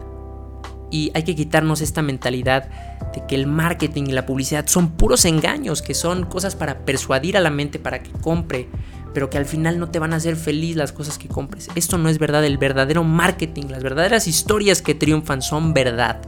Y 0.91 1.11
hay 1.15 1.23
que 1.23 1.35
quitarnos 1.35 1.81
esta 1.81 2.03
mentalidad 2.03 2.69
de 3.15 3.27
que 3.27 3.35
el 3.35 3.47
marketing 3.47 4.05
y 4.09 4.13
la 4.13 4.27
publicidad 4.27 4.67
son 4.67 4.91
puros 4.91 5.25
engaños, 5.25 5.81
que 5.81 5.95
son 5.95 6.27
cosas 6.27 6.55
para 6.55 6.81
persuadir 6.81 7.37
a 7.37 7.41
la 7.41 7.51
mente 7.51 7.79
para 7.79 8.03
que 8.03 8.11
compre, 8.11 8.69
pero 9.15 9.31
que 9.31 9.39
al 9.39 9.47
final 9.47 9.79
no 9.79 9.91
te 9.91 9.99
van 9.99 10.13
a 10.13 10.17
hacer 10.17 10.37
feliz 10.37 10.77
las 10.77 10.93
cosas 10.93 11.19
que 11.19 11.29
compres. 11.29 11.69
Esto 11.75 11.99
no 11.99 12.09
es 12.09 12.19
verdad, 12.19 12.45
el 12.45 12.59
verdadero 12.59 13.05
marketing, 13.05 13.67
las 13.69 13.83
verdaderas 13.83 14.27
historias 14.27 14.83
que 14.83 14.95
triunfan 14.95 15.41
son 15.41 15.73
verdad. 15.73 16.21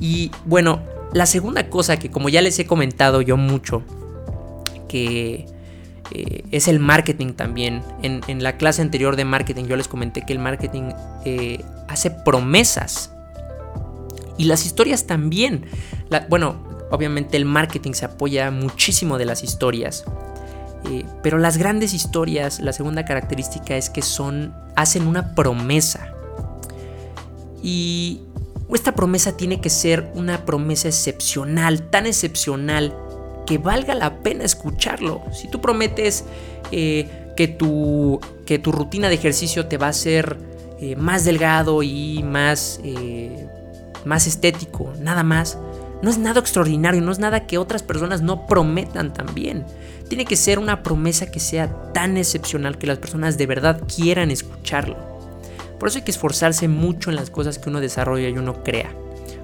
Y 0.00 0.30
bueno, 0.44 0.82
la 1.14 1.26
segunda 1.26 1.70
cosa 1.70 1.96
que 1.96 2.10
como 2.10 2.28
ya 2.28 2.42
les 2.42 2.58
he 2.58 2.66
comentado 2.66 3.22
yo 3.22 3.36
mucho, 3.36 3.82
que 4.88 5.46
eh, 6.10 6.44
es 6.50 6.66
el 6.68 6.80
marketing 6.80 7.34
también. 7.34 7.82
En, 8.02 8.42
la 8.42 8.56
clase 8.56 8.82
anterior 8.82 9.14
de 9.14 9.24
marketing 9.24 9.64
yo 9.64 9.76
les 9.76 9.88
comenté 9.88 10.26
que 10.26 10.32
el 10.32 10.40
marketing 10.40 10.90
eh, 11.24 11.64
hace 11.88 12.10
promesas. 12.10 13.12
Y 14.36 14.44
las 14.44 14.66
historias 14.66 15.06
también. 15.06 15.66
bueno, 16.28 16.56
obviamente 16.90 17.36
el 17.36 17.44
marketing 17.44 17.92
se 17.92 18.06
apoya 18.06 18.50
muchísimo 18.50 19.16
de 19.16 19.24
las 19.24 19.44
historias. 19.44 20.04
Eh, 20.90 21.04
pero 21.22 21.38
las 21.38 21.58
grandes 21.58 21.94
historias, 21.94 22.58
la 22.58 22.72
segunda 22.72 23.04
característica 23.04 23.76
es 23.76 23.88
que 23.88 24.02
son, 24.02 24.52
hacen 24.74 25.06
una 25.06 25.36
promesa. 25.36 26.12
Y 27.62 28.20
esta 28.72 28.94
promesa 28.94 29.36
tiene 29.36 29.60
que 29.60 29.70
ser 29.70 30.10
una 30.14 30.44
promesa 30.44 30.88
excepcional, 30.88 31.82
tan 31.90 32.06
excepcional 32.06 32.96
que 33.46 33.58
valga 33.58 33.94
la 33.94 34.22
pena 34.22 34.44
escucharlo. 34.44 35.22
Si 35.32 35.48
tú 35.48 35.60
prometes 35.60 36.24
eh, 36.72 37.08
que, 37.36 37.48
tu, 37.48 38.20
que 38.46 38.58
tu 38.58 38.72
rutina 38.72 39.08
de 39.08 39.14
ejercicio 39.14 39.66
te 39.66 39.76
va 39.76 39.86
a 39.86 39.90
hacer 39.90 40.38
eh, 40.80 40.96
más 40.96 41.24
delgado 41.24 41.82
y 41.82 42.22
más, 42.22 42.80
más 44.04 44.26
estético, 44.26 44.92
nada 45.00 45.22
más, 45.22 45.58
no 46.04 46.10
es 46.10 46.18
nada 46.18 46.40
extraordinario, 46.40 47.00
no 47.00 47.12
es 47.12 47.18
nada 47.18 47.46
que 47.46 47.56
otras 47.56 47.82
personas 47.82 48.20
no 48.20 48.46
prometan 48.46 49.12
también. 49.12 49.64
Tiene 50.08 50.26
que 50.26 50.36
ser 50.36 50.58
una 50.58 50.82
promesa 50.82 51.30
que 51.30 51.40
sea 51.40 51.92
tan 51.92 52.18
excepcional 52.18 52.76
que 52.76 52.86
las 52.86 52.98
personas 52.98 53.38
de 53.38 53.46
verdad 53.46 53.80
quieran 53.86 54.30
escucharlo. 54.30 55.13
Por 55.78 55.88
eso 55.88 55.98
hay 55.98 56.04
que 56.04 56.10
esforzarse 56.10 56.68
mucho 56.68 57.10
en 57.10 57.16
las 57.16 57.30
cosas 57.30 57.58
que 57.58 57.68
uno 57.68 57.80
desarrolla 57.80 58.28
y 58.28 58.38
uno 58.38 58.62
crea. 58.62 58.90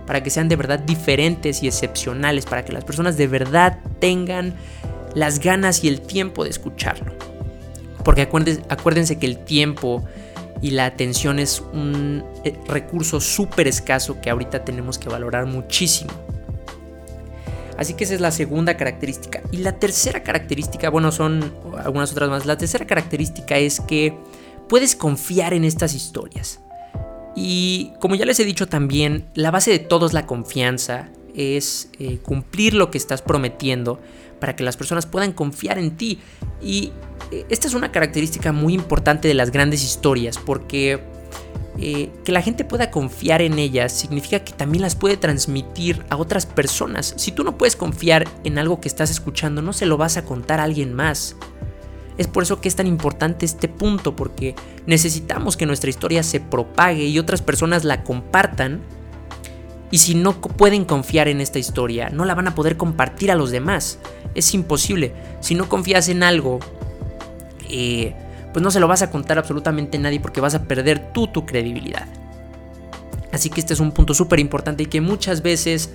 Para 0.06 0.22
que 0.22 0.30
sean 0.30 0.48
de 0.48 0.56
verdad 0.56 0.78
diferentes 0.78 1.62
y 1.62 1.68
excepcionales. 1.68 2.46
Para 2.46 2.64
que 2.64 2.72
las 2.72 2.84
personas 2.84 3.16
de 3.16 3.26
verdad 3.26 3.78
tengan 3.98 4.54
las 5.14 5.40
ganas 5.40 5.84
y 5.84 5.88
el 5.88 6.00
tiempo 6.00 6.44
de 6.44 6.50
escucharlo. 6.50 7.12
Porque 8.04 8.22
acuérdense, 8.22 9.18
que 9.18 9.26
el 9.26 9.38
tiempo 9.38 10.04
y 10.62 10.70
la 10.70 10.86
atención 10.86 11.38
es 11.38 11.62
un 11.72 12.24
eh, 12.44 12.54
recurso 12.66 13.20
súper 13.20 13.68
escaso 13.68 14.20
que 14.20 14.30
ahorita 14.30 14.64
tenemos 14.64 14.98
que 14.98 15.08
valorar 15.08 15.46
muchísimo. 15.46 16.10
Así 17.76 17.94
que 17.94 18.04
esa 18.04 18.14
es 18.14 18.20
la 18.20 18.30
segunda 18.30 18.76
característica. 18.76 19.40
Y 19.52 19.58
la 19.58 19.72
tercera 19.72 20.22
característica, 20.22 20.90
bueno, 20.90 21.12
son 21.12 21.54
algunas 21.82 22.12
otras 22.12 22.28
más. 22.28 22.44
La 22.44 22.58
tercera 22.58 22.86
característica 22.86 23.56
es 23.56 23.80
que 23.80 24.14
puedes 24.70 24.94
confiar 24.94 25.52
en 25.52 25.64
estas 25.64 25.94
historias. 25.94 26.60
Y 27.34 27.92
como 28.00 28.14
ya 28.14 28.24
les 28.24 28.38
he 28.38 28.44
dicho 28.44 28.68
también, 28.68 29.26
la 29.34 29.50
base 29.50 29.72
de 29.72 29.80
todo 29.80 30.06
es 30.06 30.12
la 30.12 30.26
confianza, 30.26 31.08
es 31.34 31.90
eh, 31.98 32.18
cumplir 32.22 32.74
lo 32.74 32.90
que 32.90 32.96
estás 32.96 33.20
prometiendo 33.20 34.00
para 34.38 34.54
que 34.54 34.62
las 34.62 34.76
personas 34.76 35.06
puedan 35.06 35.32
confiar 35.32 35.78
en 35.78 35.96
ti. 35.96 36.20
Y 36.62 36.92
eh, 37.32 37.44
esta 37.48 37.66
es 37.66 37.74
una 37.74 37.90
característica 37.90 38.52
muy 38.52 38.72
importante 38.74 39.26
de 39.26 39.34
las 39.34 39.50
grandes 39.50 39.82
historias, 39.82 40.38
porque 40.38 41.00
eh, 41.78 42.10
que 42.24 42.30
la 42.30 42.40
gente 42.40 42.64
pueda 42.64 42.92
confiar 42.92 43.42
en 43.42 43.58
ellas 43.58 43.90
significa 43.92 44.40
que 44.44 44.52
también 44.52 44.82
las 44.82 44.94
puede 44.94 45.16
transmitir 45.16 46.04
a 46.10 46.16
otras 46.16 46.46
personas. 46.46 47.14
Si 47.16 47.32
tú 47.32 47.42
no 47.42 47.58
puedes 47.58 47.74
confiar 47.74 48.28
en 48.44 48.56
algo 48.56 48.80
que 48.80 48.86
estás 48.86 49.10
escuchando, 49.10 49.62
no 49.62 49.72
se 49.72 49.86
lo 49.86 49.96
vas 49.96 50.16
a 50.16 50.24
contar 50.24 50.60
a 50.60 50.64
alguien 50.64 50.94
más. 50.94 51.34
Es 52.20 52.26
por 52.26 52.42
eso 52.42 52.60
que 52.60 52.68
es 52.68 52.76
tan 52.76 52.86
importante 52.86 53.46
este 53.46 53.66
punto, 53.66 54.14
porque 54.14 54.54
necesitamos 54.84 55.56
que 55.56 55.64
nuestra 55.64 55.88
historia 55.88 56.22
se 56.22 56.38
propague 56.38 57.06
y 57.06 57.18
otras 57.18 57.40
personas 57.40 57.82
la 57.84 58.04
compartan. 58.04 58.82
Y 59.90 59.96
si 59.96 60.14
no 60.14 60.38
pueden 60.38 60.84
confiar 60.84 61.28
en 61.28 61.40
esta 61.40 61.58
historia, 61.58 62.10
no 62.10 62.26
la 62.26 62.34
van 62.34 62.46
a 62.46 62.54
poder 62.54 62.76
compartir 62.76 63.30
a 63.30 63.36
los 63.36 63.50
demás. 63.50 64.00
Es 64.34 64.52
imposible. 64.52 65.14
Si 65.40 65.54
no 65.54 65.70
confías 65.70 66.10
en 66.10 66.22
algo, 66.22 66.60
eh, 67.70 68.14
pues 68.52 68.62
no 68.62 68.70
se 68.70 68.80
lo 68.80 68.86
vas 68.86 69.00
a 69.00 69.10
contar 69.10 69.38
absolutamente 69.38 69.96
a 69.96 70.00
nadie 70.00 70.20
porque 70.20 70.42
vas 70.42 70.54
a 70.54 70.64
perder 70.64 71.14
tú 71.14 71.26
tu 71.26 71.46
credibilidad. 71.46 72.06
Así 73.32 73.48
que 73.48 73.60
este 73.60 73.72
es 73.72 73.80
un 73.80 73.92
punto 73.92 74.12
súper 74.12 74.40
importante 74.40 74.82
y 74.82 74.86
que 74.86 75.00
muchas 75.00 75.40
veces 75.40 75.88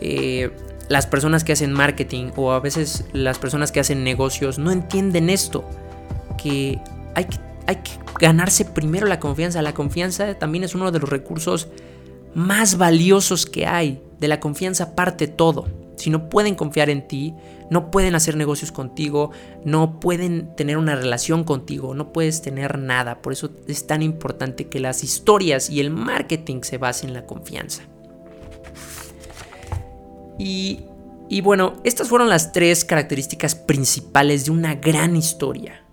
eh, 0.00 0.50
las 0.90 1.06
personas 1.06 1.44
que 1.44 1.52
hacen 1.52 1.72
marketing 1.72 2.32
o 2.34 2.50
a 2.50 2.58
veces 2.58 3.04
las 3.12 3.38
personas 3.38 3.70
que 3.70 3.78
hacen 3.78 4.02
negocios 4.02 4.58
no 4.58 4.72
entienden 4.72 5.30
esto. 5.30 5.64
Que 6.36 6.80
hay 7.14 7.26
que, 7.26 7.38
hay 7.68 7.76
que 7.76 7.92
ganarse 8.18 8.64
primero 8.64 9.06
la 9.06 9.20
confianza. 9.20 9.62
La 9.62 9.72
confianza 9.72 10.34
también 10.34 10.64
es 10.64 10.74
uno 10.74 10.90
de 10.90 10.98
los 10.98 11.08
recursos 11.08 11.68
más 12.34 12.76
valiosos 12.76 13.46
que 13.46 13.66
hay. 13.66 14.02
De 14.18 14.26
la 14.26 14.40
confianza 14.40 14.96
parte 14.96 15.28
todo. 15.28 15.68
Si 15.94 16.10
no 16.10 16.28
pueden 16.28 16.56
confiar 16.56 16.90
en 16.90 17.06
ti, 17.06 17.34
no 17.70 17.92
pueden 17.92 18.16
hacer 18.16 18.36
negocios 18.36 18.72
contigo, 18.72 19.30
no 19.64 20.00
pueden 20.00 20.56
tener 20.56 20.76
una 20.76 20.96
relación 20.96 21.44
contigo, 21.44 21.94
no 21.94 22.12
puedes 22.12 22.42
tener 22.42 22.78
nada. 22.78 23.22
Por 23.22 23.32
eso 23.32 23.50
es 23.68 23.86
tan 23.86 24.02
importante 24.02 24.66
que 24.66 24.80
las 24.80 25.04
historias 25.04 25.70
y 25.70 25.78
el 25.78 25.90
marketing 25.90 26.62
se 26.62 26.78
basen 26.78 27.10
en 27.10 27.14
la 27.14 27.26
confianza. 27.26 27.84
Y, 30.42 31.40
bueno, 31.42 31.74
estas 31.84 32.08
fueron 32.08 32.30
las 32.30 32.52
tres 32.52 32.84
características 32.86 33.54
principales 33.54 34.46
de 34.46 34.50
una 34.52 34.74
gran 34.74 35.14
historia. 35.14 35.84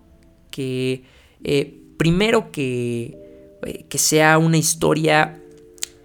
Que 0.49 1.03
eh, 1.43 1.81
primero 1.97 2.51
que, 2.51 3.17
eh, 3.65 3.85
que 3.89 3.97
sea 3.97 4.37
una 4.37 4.57
historia 4.57 5.43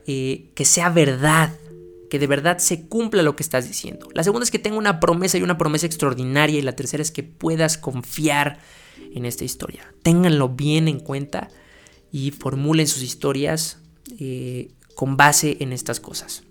eh, 0.07 0.51
que 0.57 0.65
sea 0.65 0.91
verdad, 0.91 1.57
que 2.11 2.19
de 2.19 2.27
verdad 2.27 2.59
se 2.59 2.89
cumpla 2.89 3.23
lo 3.23 3.37
que 3.37 3.45
estás 3.45 3.69
diciendo. 3.69 4.09
La 4.13 4.25
segunda 4.25 4.43
es 4.43 4.51
que 4.51 4.59
tenga 4.59 4.77
una 4.77 4.99
promesa 4.99 5.39
y 5.39 5.43
una 5.43 5.57
promesa 5.57 5.87
extraordinaria. 5.87 6.59
Y 6.59 6.63
la 6.63 6.75
tercera 6.75 7.03
es 7.03 7.13
que 7.13 7.23
puedas 7.23 7.79
confiar 7.79 8.59
en 9.15 9.25
esta 9.25 9.45
historia. 9.45 9.95
Ténganlo 10.03 10.49
bien 10.49 10.89
en 10.89 10.99
cuenta 10.99 11.49
y 12.11 12.33
formulen 12.33 12.89
sus 12.89 13.03
historias 13.03 13.79
con 14.95 15.17
base 15.17 15.57
en 15.61 15.73
estas 15.73 16.01
cosas. 16.01 16.43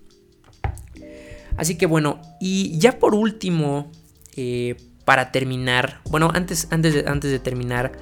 Así 1.56 1.76
que 1.76 1.86
bueno, 1.86 2.20
y 2.40 2.78
ya 2.78 2.98
por 2.98 3.14
último, 3.14 3.90
eh, 4.36 4.76
para 5.04 5.32
terminar, 5.32 6.00
bueno, 6.10 6.30
antes, 6.34 6.68
antes, 6.70 6.94
de, 6.94 7.04
antes 7.06 7.30
de 7.30 7.38
terminar, 7.38 7.92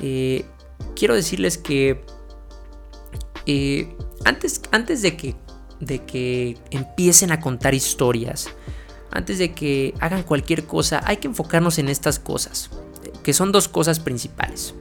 eh, 0.00 0.44
quiero 0.94 1.14
decirles 1.14 1.58
que 1.58 2.04
antes, 4.24 4.60
antes 4.72 5.02
de, 5.02 5.16
que, 5.16 5.36
de 5.80 6.04
que 6.04 6.58
empiecen 6.70 7.30
a 7.32 7.40
contar 7.40 7.74
historias, 7.74 8.48
antes 9.10 9.38
de 9.38 9.52
que 9.52 9.94
hagan 10.00 10.22
cualquier 10.22 10.64
cosa, 10.64 11.00
hay 11.04 11.18
que 11.18 11.28
enfocarnos 11.28 11.78
en 11.78 11.88
estas 11.88 12.18
cosas, 12.18 12.70
que 13.22 13.32
son 13.32 13.52
dos 13.52 13.68
cosas 13.68 14.00
principales. 14.00 14.74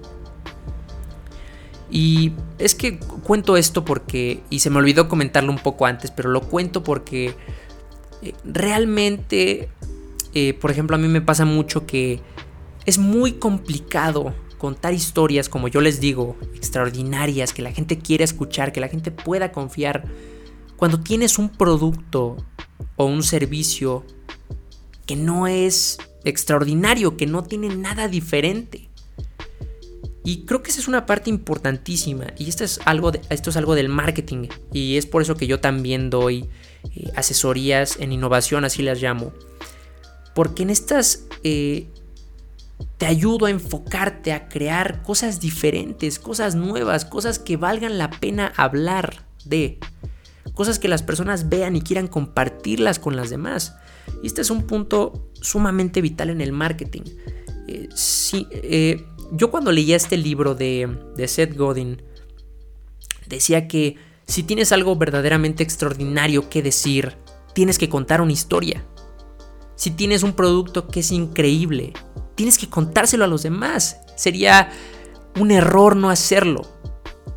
Y 1.92 2.34
es 2.58 2.76
que 2.76 3.00
cuento 3.00 3.56
esto 3.56 3.86
porque, 3.86 4.44
y 4.50 4.60
se 4.60 4.70
me 4.70 4.80
olvidó 4.80 5.08
comentarlo 5.08 5.52
un 5.52 5.60
poco 5.60 5.86
antes, 5.86 6.12
pero 6.12 6.30
lo 6.30 6.42
cuento 6.42 6.84
porque 6.84 7.28
eh, 7.28 7.36
realmente, 8.44 9.70
eh, 10.34 10.53
por 10.53 10.72
ejemplo, 10.72 10.96
a 10.96 11.00
mí 11.00 11.08
me 11.08 11.22
pasa 11.22 11.46
mucho 11.46 11.86
que 11.86 12.22
es 12.86 12.98
muy 12.98 13.34
complicado 13.34 14.34
contar 14.58 14.94
historias, 14.94 15.50
como 15.50 15.67
yo 15.67 15.82
les 15.82 16.00
digo, 16.00 16.38
extraordinarias, 16.55 17.53
que 17.53 17.62
la 17.62 17.72
gente 17.72 18.00
quiera 18.00 18.24
escuchar, 18.24 18.72
que 18.72 18.79
la 18.79 18.88
gente 18.88 19.12
pueda 19.12 19.51
confiar, 19.51 20.05
cuando 20.77 21.00
tienes 21.00 21.38
un 21.38 21.50
producto 21.50 22.38
o 22.96 23.05
un 23.05 23.24
servicio 23.24 24.05
que 25.05 25.15
no 25.15 25.48
es 25.48 25.98
extraordinario, 26.24 27.17
que 27.17 27.27
no 27.27 27.44
tiene 27.44 27.75
nada 27.75 28.08
diferente. 28.08 28.89
Y 30.24 30.46
creo 30.46 30.63
que 30.63 30.72
esa 30.72 30.79
es 30.79 30.88
una 30.88 31.05
parte 31.05 31.29
importantísima. 31.29 32.25
Y 32.38 32.50
esto 32.50 32.63
es 32.63 32.79
algo, 32.86 33.12
esto 33.29 33.51
es 33.51 33.58
algo 33.58 33.75
del 33.75 33.89
marketing. 33.89 34.48
Y 34.74 34.98
es 34.98 35.05
por 35.05 35.22
eso 35.22 35.36
que 35.36 35.46
yo 35.46 35.60
también 35.60 36.10
doy 36.10 36.50
eh, 36.94 37.12
asesorías 37.15 37.98
en 38.00 38.12
innovación, 38.12 38.65
así 38.65 38.82
las 38.82 39.01
llamo. 39.01 39.34
Porque 40.34 40.63
en 40.63 40.70
estas 40.70 41.25
eh, 41.44 41.88
te 42.98 43.06
ayudo 43.06 43.46
a 43.46 43.50
enfocarte, 43.50 44.34
a 44.34 44.50
crear 44.50 45.01
cosas 45.04 45.39
diferentes, 45.39 46.20
cosas 46.20 46.56
nuevas, 46.56 47.06
cosas 47.06 47.39
que 47.39 47.58
valgan 47.58 47.98
la 47.98 48.10
pena 48.10 48.51
hablar 48.58 49.25
de. 49.46 49.80
Cosas 50.54 50.80
que 50.80 50.88
las 50.88 51.04
personas 51.04 51.50
vean 51.50 51.75
y 51.75 51.82
quieran 51.82 52.08
compartirlas 52.08 53.00
con 53.00 53.15
las 53.15 53.30
demás. 53.30 53.75
Y 54.24 54.27
este 54.27 54.42
es 54.42 54.50
un 54.50 54.63
punto 54.63 55.30
sumamente 55.42 56.01
vital 56.01 56.30
en 56.30 56.39
el 56.39 56.54
marketing. 56.54 57.01
Eh, 57.68 57.89
sí, 57.94 58.48
yo 59.32 59.51
cuando 59.51 59.72
leía 59.72 59.96
este 59.96 60.18
libro 60.18 60.56
de, 60.56 60.88
Seth 61.27 61.56
Godin, 61.56 62.01
decía 63.27 63.68
que 63.68 63.98
si 64.27 64.44
tienes 64.44 64.72
algo 64.72 64.96
verdaderamente 64.96 65.63
extraordinario 65.63 66.50
que 66.50 66.63
decir, 66.63 67.17
tienes 67.53 67.77
que 67.77 67.89
contar 67.89 68.22
una 68.22 68.34
historia. 68.34 68.86
Si 69.75 69.91
tienes 69.91 70.24
un 70.24 70.34
producto 70.34 70.88
que 70.88 71.01
es 71.01 71.12
increíble, 71.12 71.94
tienes 72.36 72.58
que 72.58 72.70
contárselo 72.70 73.25
a 73.25 73.27
los 73.27 73.44
demás. 73.44 73.98
Sería 74.15 74.72
un 75.39 75.51
error 75.51 75.96
no 75.96 76.10
hacerlo. 76.10 76.63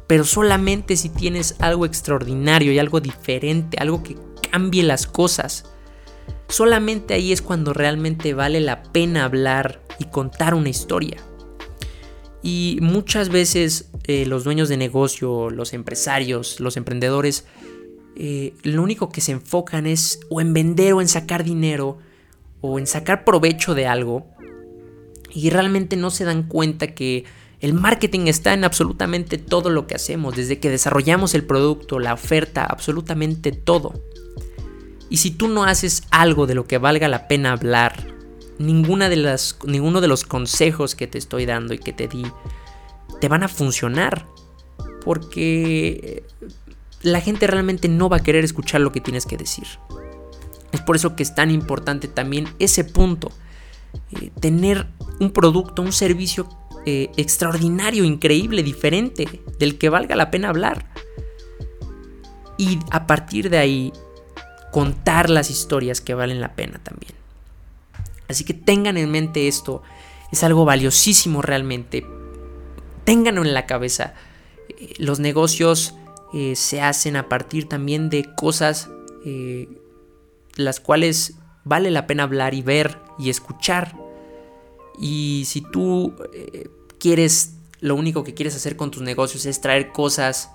Pero 0.06 0.24
solamente 0.24 0.96
si 0.96 1.10
tienes 1.10 1.56
algo 1.58 1.84
extraordinario 1.84 2.72
y 2.72 2.78
algo 2.78 3.00
diferente, 3.00 3.76
algo 3.78 4.02
que 4.02 4.16
cambie 4.50 4.82
las 4.82 5.06
cosas. 5.06 5.64
Solamente 6.48 7.12
ahí 7.12 7.32
es 7.32 7.42
cuando 7.42 7.74
realmente 7.74 8.32
vale 8.32 8.60
la 8.60 8.82
pena 8.82 9.24
hablar 9.24 9.82
y 9.98 10.04
contar 10.04 10.54
una 10.54 10.70
historia. 10.70 11.18
Y 12.50 12.78
muchas 12.80 13.28
veces 13.28 13.90
eh, 14.04 14.24
los 14.24 14.42
dueños 14.42 14.70
de 14.70 14.78
negocio, 14.78 15.50
los 15.50 15.74
empresarios, 15.74 16.60
los 16.60 16.78
emprendedores, 16.78 17.44
eh, 18.16 18.54
lo 18.62 18.82
único 18.82 19.10
que 19.10 19.20
se 19.20 19.32
enfocan 19.32 19.86
es 19.86 20.20
o 20.30 20.40
en 20.40 20.54
vender 20.54 20.94
o 20.94 21.02
en 21.02 21.08
sacar 21.08 21.44
dinero 21.44 21.98
o 22.62 22.78
en 22.78 22.86
sacar 22.86 23.22
provecho 23.26 23.74
de 23.74 23.86
algo. 23.86 24.28
Y 25.30 25.50
realmente 25.50 25.94
no 25.96 26.10
se 26.10 26.24
dan 26.24 26.44
cuenta 26.44 26.94
que 26.94 27.24
el 27.60 27.74
marketing 27.74 28.28
está 28.28 28.54
en 28.54 28.64
absolutamente 28.64 29.36
todo 29.36 29.68
lo 29.68 29.86
que 29.86 29.96
hacemos, 29.96 30.34
desde 30.34 30.58
que 30.58 30.70
desarrollamos 30.70 31.34
el 31.34 31.44
producto, 31.44 31.98
la 31.98 32.14
oferta, 32.14 32.64
absolutamente 32.64 33.52
todo. 33.52 34.02
Y 35.10 35.18
si 35.18 35.32
tú 35.32 35.48
no 35.48 35.64
haces 35.64 36.02
algo 36.10 36.46
de 36.46 36.54
lo 36.54 36.66
que 36.66 36.78
valga 36.78 37.08
la 37.08 37.28
pena 37.28 37.52
hablar, 37.52 38.17
ninguna 38.58 39.08
de 39.08 39.16
las, 39.16 39.58
ninguno 39.64 40.00
de 40.00 40.08
los 40.08 40.24
consejos 40.24 40.94
que 40.94 41.06
te 41.06 41.18
estoy 41.18 41.46
dando 41.46 41.74
y 41.74 41.78
que 41.78 41.92
te 41.92 42.08
di 42.08 42.26
te 43.20 43.28
van 43.28 43.42
a 43.42 43.48
funcionar. 43.48 44.26
Porque 45.04 46.24
la 47.02 47.20
gente 47.20 47.46
realmente 47.46 47.88
no 47.88 48.08
va 48.08 48.18
a 48.18 48.22
querer 48.22 48.44
escuchar 48.44 48.80
lo 48.80 48.92
que 48.92 49.00
tienes 49.00 49.26
que 49.26 49.36
decir. 49.36 49.66
Es 50.72 50.80
por 50.80 50.96
eso 50.96 51.16
que 51.16 51.22
es 51.22 51.34
tan 51.34 51.50
importante 51.50 52.08
también 52.08 52.48
ese 52.58 52.84
punto. 52.84 53.30
Eh, 54.20 54.30
tener 54.40 54.86
un 55.18 55.30
producto, 55.30 55.82
un 55.82 55.92
servicio 55.92 56.48
eh, 56.84 57.10
extraordinario, 57.16 58.04
increíble, 58.04 58.62
diferente, 58.62 59.26
del 59.58 59.78
que 59.78 59.88
valga 59.88 60.16
la 60.16 60.30
pena 60.30 60.48
hablar. 60.48 60.90
Y 62.56 62.78
a 62.90 63.06
partir 63.06 63.50
de 63.50 63.58
ahí, 63.58 63.92
contar 64.72 65.30
las 65.30 65.50
historias 65.50 66.00
que 66.00 66.14
valen 66.14 66.40
la 66.40 66.54
pena 66.54 66.80
también. 66.82 67.17
Así 68.28 68.44
que 68.44 68.54
tengan 68.54 68.96
en 68.96 69.10
mente 69.10 69.48
esto. 69.48 69.82
Es 70.30 70.44
algo 70.44 70.64
valiosísimo 70.64 71.42
realmente. 71.42 72.06
Ténganlo 73.04 73.42
en 73.42 73.54
la 73.54 73.66
cabeza. 73.66 74.14
Eh, 74.68 74.94
los 74.98 75.18
negocios 75.18 75.94
eh, 76.34 76.54
se 76.56 76.82
hacen 76.82 77.16
a 77.16 77.28
partir 77.28 77.68
también 77.68 78.10
de 78.10 78.34
cosas 78.36 78.90
eh, 79.24 79.68
las 80.56 80.80
cuales 80.80 81.34
vale 81.64 81.90
la 81.90 82.06
pena 82.06 82.24
hablar 82.24 82.54
y 82.54 82.62
ver 82.62 82.98
y 83.18 83.30
escuchar. 83.30 83.96
Y 85.00 85.44
si 85.46 85.60
tú 85.60 86.14
quieres, 86.98 87.54
lo 87.80 87.94
único 87.94 88.24
que 88.24 88.34
quieres 88.34 88.56
hacer 88.56 88.76
con 88.76 88.90
tus 88.90 89.02
negocios 89.02 89.46
es 89.46 89.60
traer 89.60 89.92
cosas 89.92 90.50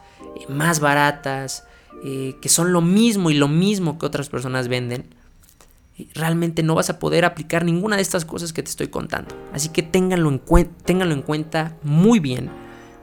más 0.50 0.82
baratas, 0.82 1.64
que 2.02 2.50
son 2.50 2.74
lo 2.74 2.82
mismo 2.82 3.30
y 3.30 3.36
lo 3.36 3.48
mismo 3.48 3.98
que 3.98 4.06
otras 4.06 4.28
personas 4.28 4.68
venden, 4.68 5.16
realmente 6.16 6.64
no 6.64 6.76
vas 6.76 6.90
a 6.90 7.00
poder 7.00 7.26
aplicar 7.26 7.64
ninguna 7.64 7.96
de 7.96 8.02
estas 8.02 8.26
cosas 8.26 8.54
que 8.54 8.64
te 8.64 8.70
estoy 8.70 8.88
contando. 8.88 9.36
Así 9.54 9.70
que 9.70 9.84
ténganlo 9.84 10.30
en, 10.30 10.42
en 10.88 11.22
cuenta 11.22 11.76
muy 11.84 12.20
bien 12.20 12.50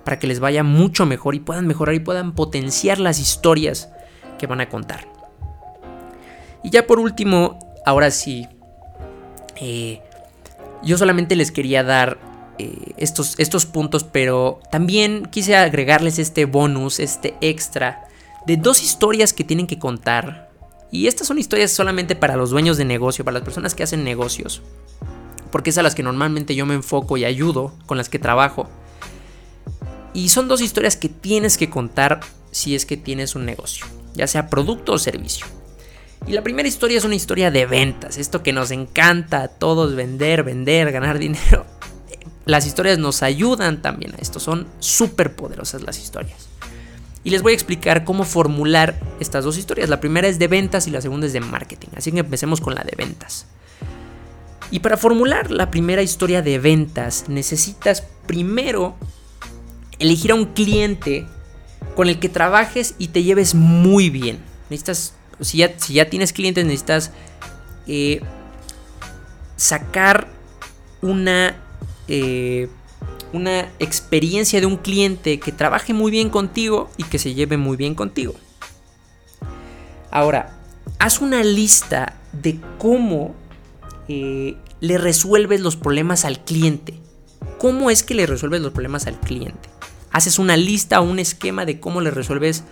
para 0.05 0.18
que 0.18 0.26
les 0.26 0.40
vaya 0.40 0.62
mucho 0.62 1.07
mejor 1.07 1.35
y 1.35 1.40
puedan 1.40 1.66
mejorar 1.66 1.94
y 1.94 2.00
puedan 2.00 2.33
potenciar 2.33 2.98
las 2.98 3.20
historias 3.20 3.90
que 4.38 4.46
van 4.46 4.61
a 4.61 4.68
contar. 4.68 5.07
Y 6.62 6.70
ya 6.70 6.87
por 6.87 6.98
último, 6.98 7.59
ahora 7.87 8.11
sí, 8.11 8.46
eh, 9.57 10.00
yo 10.83 10.98
solamente 10.98 11.37
les 11.37 11.53
quería 11.53 11.83
dar 11.85 12.18
eh, 12.59 12.92
estos, 12.96 13.38
estos 13.38 13.66
puntos, 13.66 14.05
pero 14.05 14.61
también 14.70 15.26
quise 15.26 15.57
agregarles 15.57 16.18
este 16.18 16.44
bonus, 16.44 16.98
este 16.98 17.35
extra, 17.40 18.05
de 18.46 18.57
dos 18.57 18.83
historias 18.83 19.33
que 19.33 19.44
tienen 19.44 19.66
que 19.66 19.79
contar 19.79 20.49
y 20.90 21.07
estas 21.07 21.26
son 21.26 21.38
historias 21.38 21.70
solamente 21.70 22.16
para 22.16 22.37
los 22.37 22.50
dueños 22.50 22.76
de 22.76 22.85
negocio, 22.85 23.24
para 23.24 23.38
las 23.38 23.44
personas 23.44 23.74
que 23.74 23.83
hacen 23.83 24.05
negocios. 24.05 24.62
Porque 25.53 25.70
es 25.70 25.79
a 25.79 25.83
las 25.83 25.94
que 25.94 26.03
normalmente 26.03 26.55
yo 26.55 26.66
me 26.66 26.74
enfoco 26.74 27.16
y 27.16 27.24
ayudo, 27.24 27.72
con 27.87 27.96
las 27.96 28.09
que 28.09 28.18
trabajo. 28.18 28.68
Y 30.12 30.29
son 30.31 30.48
dos 30.48 30.61
historias 30.61 30.96
que 30.96 31.09
tienes 31.09 31.57
que 31.57 31.70
contar 31.70 32.20
si 32.50 32.74
es 32.74 32.87
que 32.87 32.96
tienes 32.96 33.37
un 33.37 33.46
negocio, 33.46 33.87
ya 34.14 34.26
sea 34.26 34.48
producto 34.48 34.92
o 34.92 34.98
servicio. 34.98 35.46
Y 36.26 36.33
la 36.33 36.42
primera 36.42 36.68
historia 36.68 36.98
es 36.98 37.05
una 37.05 37.14
historia 37.14 37.50
de 37.50 37.66
ventas, 37.66 38.18
esto 38.18 38.42
que 38.42 38.53
nos 38.53 38.70
encanta 38.70 39.42
a 39.42 39.48
todos 39.48 39.94
vender, 39.94 40.42
vender, 40.42 40.92
ganar 40.92 41.18
dinero. 41.18 41.64
Las 42.44 42.66
historias 42.66 42.98
nos 42.98 43.22
ayudan 43.22 43.81
también 43.81 44.14
a 44.14 44.18
esto, 44.18 44.40
son 44.40 44.66
súper 44.81 45.37
poderosas 45.37 45.83
las 45.83 45.98
historias. 45.98 46.48
Y 47.22 47.30
les 47.30 47.42
voy 47.42 47.52
a 47.52 47.54
explicar 47.54 48.04
cómo 48.04 48.24
formular 48.24 48.98
estas 49.20 49.44
dos 49.44 49.59
historias. 49.59 49.90
La 49.90 50.00
primera 50.00 50.26
es 50.26 50.38
de 50.38 50.48
ventas 50.48 50.87
y 50.87 50.90
la 50.90 51.00
segunda 51.00 51.26
es 51.26 51.33
de 51.33 51.40
marketing. 51.40 51.88
Así 51.96 52.12
que 52.12 52.20
empecemos 52.20 52.61
con 52.61 52.74
la 52.74 52.83
de 52.83 52.94
ventas. 52.96 53.46
Y 54.70 54.80
para 54.80 54.96
formular 54.96 55.50
la 55.50 55.70
primera 55.70 56.02
historia 56.02 56.42
de 56.42 56.59
ventas 56.59 57.24
necesitas 57.28 58.04
primero 58.26 58.96
elegir 59.98 60.30
a 60.30 60.35
un 60.35 60.46
cliente 60.46 61.26
con 61.94 62.09
el 62.09 62.18
que 62.18 62.28
trabajes 62.28 62.94
y 62.98 63.09
te 63.09 63.22
lleves 63.22 63.54
muy 63.54 64.11
bien. 64.11 64.38
Necesitas, 64.70 65.14
si 65.40 65.59
ya, 65.59 65.78
si 65.78 65.94
ya 65.94 66.09
tienes 66.09 66.33
clientes, 66.33 66.64
necesitas 66.64 67.11
eh, 67.87 68.20
sacar 69.56 70.28
una 71.02 71.56
eh, 72.09 72.68
una 73.33 73.71
experiencia 73.79 74.61
de 74.61 74.66
un 74.66 74.77
cliente 74.77 75.38
que 75.38 75.53
trabaje 75.53 75.95
muy 75.95 76.11
bien 76.11 76.31
contigo 76.31 76.90
y 76.97 77.05
que 77.05 77.19
se 77.19 77.35
lleve 77.35 77.57
muy 77.57 77.77
bien 77.77 77.95
contigo. 77.95 78.35
Ahora, 80.11 80.59
haz 80.99 81.21
una 81.21 81.43
lista 81.43 82.16
de 82.33 82.61
cómo 82.79 83.35
eh, 84.09 84.57
le 84.81 84.99
resuelves 84.99 85.61
los 85.61 85.77
problemas 85.77 86.25
al 86.25 86.45
cliente. 86.45 86.95
¿Cómo 87.59 87.90
es 87.90 88.03
que 88.03 88.14
le 88.14 88.27
resuelves 88.27 88.61
los 88.61 88.73
problemas 88.73 89.07
al 89.07 89.21
cliente? 89.21 89.69
Haces 90.11 90.38
una 90.38 90.57
lista 90.57 91.01
o 91.01 91.05
un 91.05 91.19
esquema 91.19 91.64
de 91.64 91.79
cómo 91.79 92.01
le 92.01 92.11
resuelves 92.11 92.64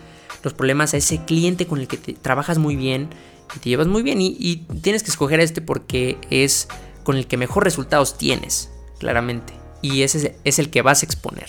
los 0.42 0.54
problemas 0.54 0.94
a 0.94 0.96
ese 0.96 1.24
cliente 1.24 1.66
con 1.66 1.78
el 1.78 1.86
que 1.86 1.96
trabajas 1.96 2.58
muy 2.58 2.74
bien 2.74 3.08
y 3.54 3.58
te 3.60 3.68
llevas 3.70 3.86
muy 3.86 4.02
bien 4.02 4.20
y, 4.20 4.36
y 4.38 4.56
tienes 4.82 5.02
que 5.02 5.10
escoger 5.10 5.40
a 5.40 5.42
este 5.42 5.60
porque 5.60 6.18
es 6.30 6.68
con 7.04 7.16
el 7.16 7.26
que 7.26 7.36
mejor 7.36 7.64
resultados 7.64 8.18
tienes, 8.18 8.70
claramente. 8.98 9.54
Y 9.82 10.02
ese 10.02 10.36
es 10.44 10.58
el 10.58 10.70
que 10.70 10.82
vas 10.82 11.02
a 11.02 11.06
exponer. 11.06 11.46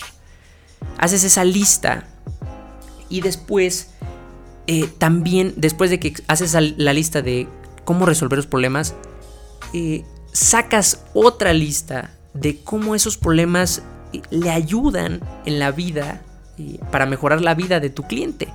Haces 0.98 1.24
esa 1.24 1.44
lista 1.44 2.06
y 3.08 3.20
después 3.20 3.90
eh, 4.66 4.88
también, 4.98 5.54
después 5.56 5.90
de 5.90 5.98
que 5.98 6.14
haces 6.28 6.54
la 6.54 6.92
lista 6.92 7.22
de 7.22 7.48
cómo 7.84 8.06
resolver 8.06 8.36
los 8.36 8.46
problemas, 8.46 8.94
eh, 9.74 10.04
sacas 10.32 11.04
otra 11.12 11.52
lista 11.52 12.16
de 12.34 12.62
cómo 12.62 12.94
esos 12.94 13.18
problemas 13.18 13.82
eh, 14.12 14.22
le 14.30 14.50
ayudan 14.50 15.20
en 15.44 15.58
la 15.58 15.72
vida 15.72 16.22
para 16.92 17.06
mejorar 17.06 17.40
la 17.40 17.54
vida 17.54 17.80
de 17.80 17.88
tu 17.88 18.02
cliente. 18.02 18.48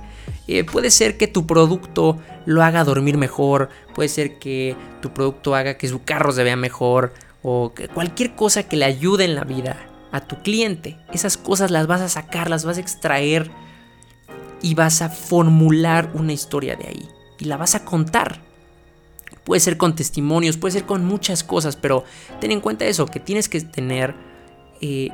puede 0.70 0.92
ser 0.92 1.18
que 1.18 1.26
tu 1.26 1.44
producto 1.44 2.18
lo 2.46 2.62
haga 2.62 2.84
dormir 2.84 3.18
mejor, 3.18 3.68
puede 3.96 4.08
ser 4.08 4.38
que 4.38 4.76
tu 5.02 5.12
producto 5.12 5.56
haga 5.56 5.76
que 5.76 5.88
su 5.88 6.04
carro 6.04 6.30
se 6.30 6.44
vea 6.44 6.54
mejor 6.54 7.12
o 7.48 7.72
cualquier 7.94 8.34
cosa 8.34 8.64
que 8.64 8.76
le 8.76 8.84
ayude 8.84 9.24
en 9.24 9.36
la 9.36 9.44
vida 9.44 9.76
a 10.10 10.20
tu 10.20 10.34
cliente. 10.42 10.98
Esas 11.12 11.36
cosas 11.36 11.70
las 11.70 11.86
vas 11.86 12.00
a 12.00 12.08
sacar, 12.08 12.50
las 12.50 12.64
vas 12.64 12.76
a 12.76 12.80
extraer 12.80 13.52
y 14.62 14.74
vas 14.74 15.00
a 15.00 15.10
formular 15.10 16.10
una 16.14 16.32
historia 16.32 16.74
de 16.74 16.88
ahí 16.88 17.08
y 17.38 17.44
la 17.44 17.56
vas 17.56 17.76
a 17.76 17.84
contar. 17.84 18.42
Puede 19.44 19.60
ser 19.60 19.76
con 19.76 19.94
testimonios, 19.94 20.56
puede 20.56 20.72
ser 20.72 20.86
con 20.86 21.04
muchas 21.04 21.44
cosas, 21.44 21.76
pero 21.76 22.02
ten 22.40 22.50
en 22.50 22.60
cuenta 22.60 22.84
eso, 22.84 23.06
que 23.06 23.20
tienes 23.20 23.48
que 23.48 23.60
tener 23.60 24.16
eh, 24.80 25.10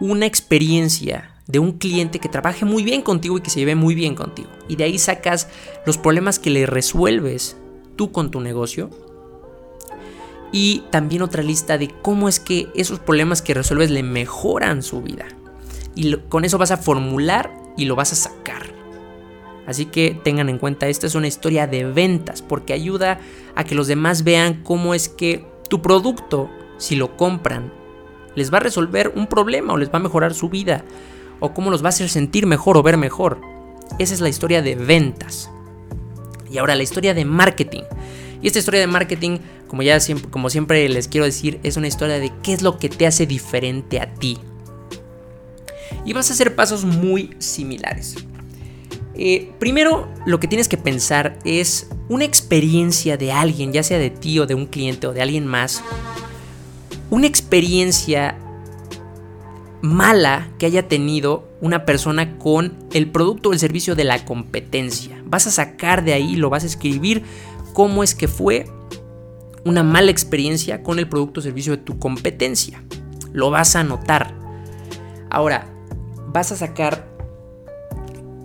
una 0.00 0.24
experiencia 0.24 1.34
de 1.46 1.58
un 1.58 1.72
cliente 1.72 2.18
que 2.18 2.30
trabaje 2.30 2.64
muy 2.64 2.82
bien 2.82 3.02
contigo 3.02 3.36
y 3.36 3.42
que 3.42 3.50
se 3.50 3.60
lleve 3.60 3.74
muy 3.74 3.94
bien 3.94 4.14
contigo. 4.14 4.48
Y 4.68 4.76
de 4.76 4.84
ahí 4.84 4.98
sacas 4.98 5.48
los 5.84 5.98
problemas 5.98 6.38
que 6.38 6.48
le 6.48 6.64
resuelves 6.64 7.58
tú 7.96 8.10
con 8.10 8.30
tu 8.30 8.40
negocio. 8.40 8.88
Y 10.56 10.84
también 10.90 11.22
otra 11.22 11.42
lista 11.42 11.78
de 11.78 11.88
cómo 11.88 12.28
es 12.28 12.38
que 12.38 12.68
esos 12.76 13.00
problemas 13.00 13.42
que 13.42 13.54
resuelves 13.54 13.90
le 13.90 14.04
mejoran 14.04 14.84
su 14.84 15.02
vida. 15.02 15.26
Y 15.96 16.14
con 16.28 16.44
eso 16.44 16.58
vas 16.58 16.70
a 16.70 16.76
formular 16.76 17.52
y 17.76 17.86
lo 17.86 17.96
vas 17.96 18.12
a 18.12 18.14
sacar. 18.14 18.62
Así 19.66 19.86
que 19.86 20.16
tengan 20.22 20.48
en 20.48 20.58
cuenta, 20.58 20.86
esta 20.86 21.08
es 21.08 21.16
una 21.16 21.26
historia 21.26 21.66
de 21.66 21.86
ventas 21.86 22.40
porque 22.40 22.72
ayuda 22.72 23.18
a 23.56 23.64
que 23.64 23.74
los 23.74 23.88
demás 23.88 24.22
vean 24.22 24.62
cómo 24.62 24.94
es 24.94 25.08
que 25.08 25.44
tu 25.68 25.82
producto, 25.82 26.48
si 26.78 26.94
lo 26.94 27.16
compran, 27.16 27.72
les 28.36 28.54
va 28.54 28.58
a 28.58 28.60
resolver 28.60 29.12
un 29.16 29.26
problema 29.26 29.72
o 29.72 29.76
les 29.76 29.88
va 29.88 29.96
a 29.96 30.02
mejorar 30.02 30.34
su 30.34 30.50
vida 30.50 30.84
o 31.40 31.52
cómo 31.52 31.72
los 31.72 31.82
va 31.82 31.86
a 31.86 31.88
hacer 31.88 32.08
sentir 32.08 32.46
mejor 32.46 32.76
o 32.76 32.82
ver 32.84 32.96
mejor. 32.96 33.40
Esa 33.98 34.14
es 34.14 34.20
la 34.20 34.28
historia 34.28 34.62
de 34.62 34.76
ventas. 34.76 35.50
Y 36.48 36.58
ahora 36.58 36.76
la 36.76 36.84
historia 36.84 37.12
de 37.12 37.24
marketing. 37.24 37.82
Y 38.40 38.46
esta 38.46 38.60
historia 38.60 38.80
de 38.80 38.86
marketing, 38.86 39.38
como 39.74 39.82
ya 39.82 39.98
siempre, 39.98 40.30
como 40.30 40.50
siempre 40.50 40.88
les 40.88 41.08
quiero 41.08 41.24
decir, 41.24 41.58
es 41.64 41.76
una 41.76 41.88
historia 41.88 42.20
de 42.20 42.30
qué 42.44 42.52
es 42.52 42.62
lo 42.62 42.78
que 42.78 42.88
te 42.88 43.08
hace 43.08 43.26
diferente 43.26 43.98
a 43.98 44.14
ti. 44.14 44.38
Y 46.04 46.12
vas 46.12 46.30
a 46.30 46.32
hacer 46.32 46.54
pasos 46.54 46.84
muy 46.84 47.34
similares. 47.40 48.14
Eh, 49.16 49.50
primero, 49.58 50.08
lo 50.26 50.38
que 50.38 50.46
tienes 50.46 50.68
que 50.68 50.76
pensar 50.76 51.40
es 51.44 51.88
una 52.08 52.24
experiencia 52.24 53.16
de 53.16 53.32
alguien, 53.32 53.72
ya 53.72 53.82
sea 53.82 53.98
de 53.98 54.10
ti 54.10 54.38
o 54.38 54.46
de 54.46 54.54
un 54.54 54.66
cliente 54.66 55.08
o 55.08 55.12
de 55.12 55.22
alguien 55.22 55.44
más. 55.44 55.82
Una 57.10 57.26
experiencia 57.26 58.38
mala 59.82 60.50
que 60.60 60.66
haya 60.66 60.86
tenido 60.86 61.48
una 61.60 61.84
persona 61.84 62.38
con 62.38 62.78
el 62.92 63.10
producto 63.10 63.48
o 63.48 63.52
el 63.52 63.58
servicio 63.58 63.96
de 63.96 64.04
la 64.04 64.24
competencia. 64.24 65.20
Vas 65.24 65.48
a 65.48 65.50
sacar 65.50 66.04
de 66.04 66.12
ahí, 66.12 66.36
lo 66.36 66.48
vas 66.48 66.62
a 66.62 66.68
escribir 66.68 67.24
cómo 67.72 68.04
es 68.04 68.14
que 68.14 68.28
fue 68.28 68.66
una 69.64 69.82
mala 69.82 70.10
experiencia 70.10 70.82
con 70.82 70.98
el 70.98 71.08
producto 71.08 71.40
o 71.40 71.42
servicio 71.42 71.76
de 71.76 71.82
tu 71.82 71.98
competencia. 71.98 72.82
Lo 73.32 73.50
vas 73.50 73.76
a 73.76 73.80
anotar. 73.80 74.34
Ahora, 75.30 75.66
vas 76.28 76.52
a 76.52 76.56
sacar 76.56 77.08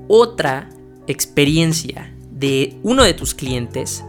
otra 0.07 0.69
experiencia 1.07 2.13
de 2.31 2.77
uno 2.83 3.03
de 3.03 3.13
tus 3.13 3.33
clientes 3.35 4.03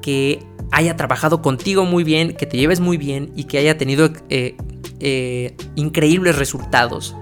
que 0.00 0.42
haya 0.70 0.96
trabajado 0.96 1.42
contigo 1.42 1.84
muy 1.84 2.02
bien, 2.02 2.34
que 2.34 2.46
te 2.46 2.56
lleves 2.56 2.80
muy 2.80 2.96
bien 2.96 3.32
y 3.36 3.44
que 3.44 3.58
haya 3.58 3.76
tenido 3.76 4.10
eh, 4.30 4.56
eh, 5.00 5.54
increíbles 5.76 6.36
resultados. 6.36 7.14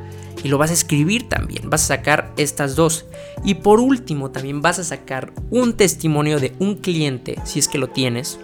Y 0.43 0.49
lo 0.49 0.57
vas 0.57 0.71
a 0.71 0.75
escribir 0.75 1.29
también, 1.29 1.69
vas 1.69 1.85
a 1.85 1.97
sacar 1.97 2.33
estas 2.39 2.77
dos. 2.77 3.07
Y 3.45 3.57
por 3.57 3.81
último 3.81 4.31
también 4.31 4.63
vas 4.63 4.79
a 4.79 4.85
sacar 4.85 5.33
un 5.51 5.75
testimonio 5.75 6.41
de 6.41 6.55
un 6.59 6.77
cliente, 6.77 7.37
si 7.45 7.59
es 7.59 7.69
que 7.69 7.77
lo 7.77 7.89
tienes, 7.89 8.39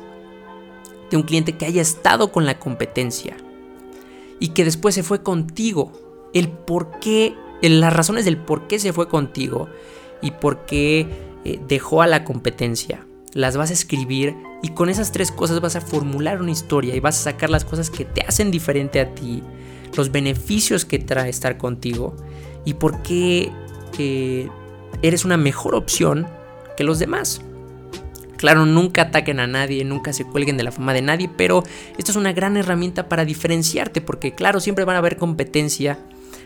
de 1.11 1.17
un 1.17 1.23
cliente 1.23 1.57
que 1.57 1.67
haya 1.67 1.83
estado 1.83 2.33
con 2.33 2.47
la 2.47 2.59
competencia 2.59 3.37
y 4.39 4.49
que 4.49 4.65
después 4.65 4.95
se 4.95 5.03
fue 5.03 5.23
contigo. 5.23 5.93
El 6.33 6.49
por 6.49 6.99
qué 7.01 7.35
las 7.63 7.93
razones 7.93 8.25
del 8.25 8.37
por 8.37 8.67
qué 8.67 8.79
se 8.79 8.93
fue 8.93 9.09
contigo 9.09 9.69
y 10.23 10.33
por 10.33 10.67
qué 10.67 11.07
eh, 11.45 11.61
dejó 11.67 12.03
a 12.03 12.07
la 12.07 12.25
competencia. 12.25 13.07
Las 13.33 13.57
vas 13.57 13.71
a 13.71 13.75
escribir 13.75 14.35
y 14.63 14.71
con 14.71 14.89
esas 14.89 15.13
tres 15.13 15.31
cosas 15.31 15.61
vas 15.61 15.77
a 15.77 15.81
formular 15.81 16.41
una 16.41 16.51
historia 16.51 16.95
y 16.95 17.01
vas 17.01 17.21
a 17.21 17.31
sacar 17.31 17.51
las 17.51 17.65
cosas 17.65 17.91
que 17.91 18.05
te 18.05 18.23
hacen 18.23 18.51
diferente 18.51 19.01
a 19.01 19.15
ti, 19.15 19.43
los 19.97 20.11
beneficios 20.11 20.85
que 20.85 20.99
trae 20.99 21.29
estar 21.29 21.59
contigo 21.59 22.17
y 22.65 22.75
por 22.75 23.03
qué 23.03 23.53
eh, 23.99 24.49
eres 25.03 25.25
una 25.25 25.37
mejor 25.37 25.75
opción 25.75 26.27
que 26.77 26.85
los 26.85 26.99
demás. 26.99 27.43
Claro, 28.37 28.67
nunca 28.67 29.03
ataquen 29.03 29.41
a 29.41 29.47
nadie, 29.47 29.85
nunca 29.85 30.13
se 30.13 30.25
cuelguen 30.25 30.57
de 30.57 30.65
la 30.65 30.73
fama 30.73 30.93
de 30.93 31.03
nadie, 31.03 31.31
pero 31.37 31.63
esto 31.99 32.11
es 32.11 32.17
una 32.17 32.33
gran 32.33 32.57
herramienta 32.57 33.09
para 33.09 33.25
diferenciarte, 33.25 34.01
porque 34.01 34.35
claro, 34.35 34.61
siempre 34.61 34.85
van 34.85 34.97
a 34.97 34.99
haber 34.99 35.17
competencia 35.17 35.99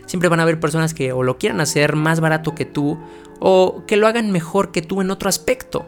Siempre 0.05 0.27
van 0.27 0.41
a 0.41 0.43
haber 0.43 0.59
personas 0.59 0.93
que 0.93 1.13
o 1.13 1.23
lo 1.23 1.37
quieran 1.37 1.61
hacer 1.61 1.95
más 1.95 2.19
barato 2.19 2.53
que 2.53 2.65
tú 2.65 2.97
o 3.39 3.83
que 3.87 3.95
lo 3.95 4.07
hagan 4.07 4.31
mejor 4.31 4.73
que 4.73 4.81
tú 4.81 4.99
en 4.99 5.09
otro 5.09 5.29
aspecto. 5.29 5.85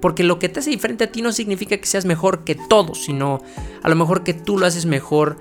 Porque 0.00 0.24
lo 0.24 0.38
que 0.38 0.48
te 0.48 0.60
hace 0.60 0.70
diferente 0.70 1.04
a 1.04 1.12
ti 1.12 1.20
no 1.20 1.30
significa 1.30 1.76
que 1.76 1.86
seas 1.86 2.06
mejor 2.06 2.44
que 2.44 2.54
todos, 2.54 3.04
sino 3.04 3.42
a 3.82 3.88
lo 3.90 3.94
mejor 3.94 4.24
que 4.24 4.32
tú 4.32 4.56
lo 4.56 4.64
haces 4.64 4.86
mejor 4.86 5.36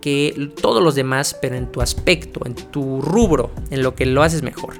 que 0.00 0.50
todos 0.62 0.82
los 0.82 0.94
demás, 0.94 1.36
pero 1.42 1.56
en 1.56 1.70
tu 1.70 1.82
aspecto, 1.82 2.40
en 2.46 2.54
tu 2.54 3.02
rubro, 3.02 3.50
en 3.70 3.82
lo 3.82 3.94
que 3.94 4.06
lo 4.06 4.22
haces 4.22 4.42
mejor. 4.42 4.76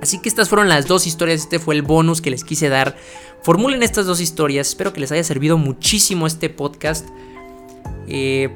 Así 0.00 0.20
que 0.20 0.28
estas 0.28 0.48
fueron 0.48 0.68
las 0.68 0.86
dos 0.86 1.06
historias, 1.06 1.40
este 1.40 1.58
fue 1.58 1.74
el 1.74 1.82
bonus 1.82 2.20
que 2.20 2.30
les 2.30 2.44
quise 2.44 2.68
dar. 2.68 2.96
Formulen 3.42 3.82
estas 3.82 4.06
dos 4.06 4.20
historias, 4.20 4.68
espero 4.68 4.92
que 4.92 5.00
les 5.00 5.12
haya 5.12 5.24
servido 5.24 5.58
muchísimo 5.58 6.26
este 6.26 6.50
podcast. 6.50 7.06
Eh, 8.06 8.50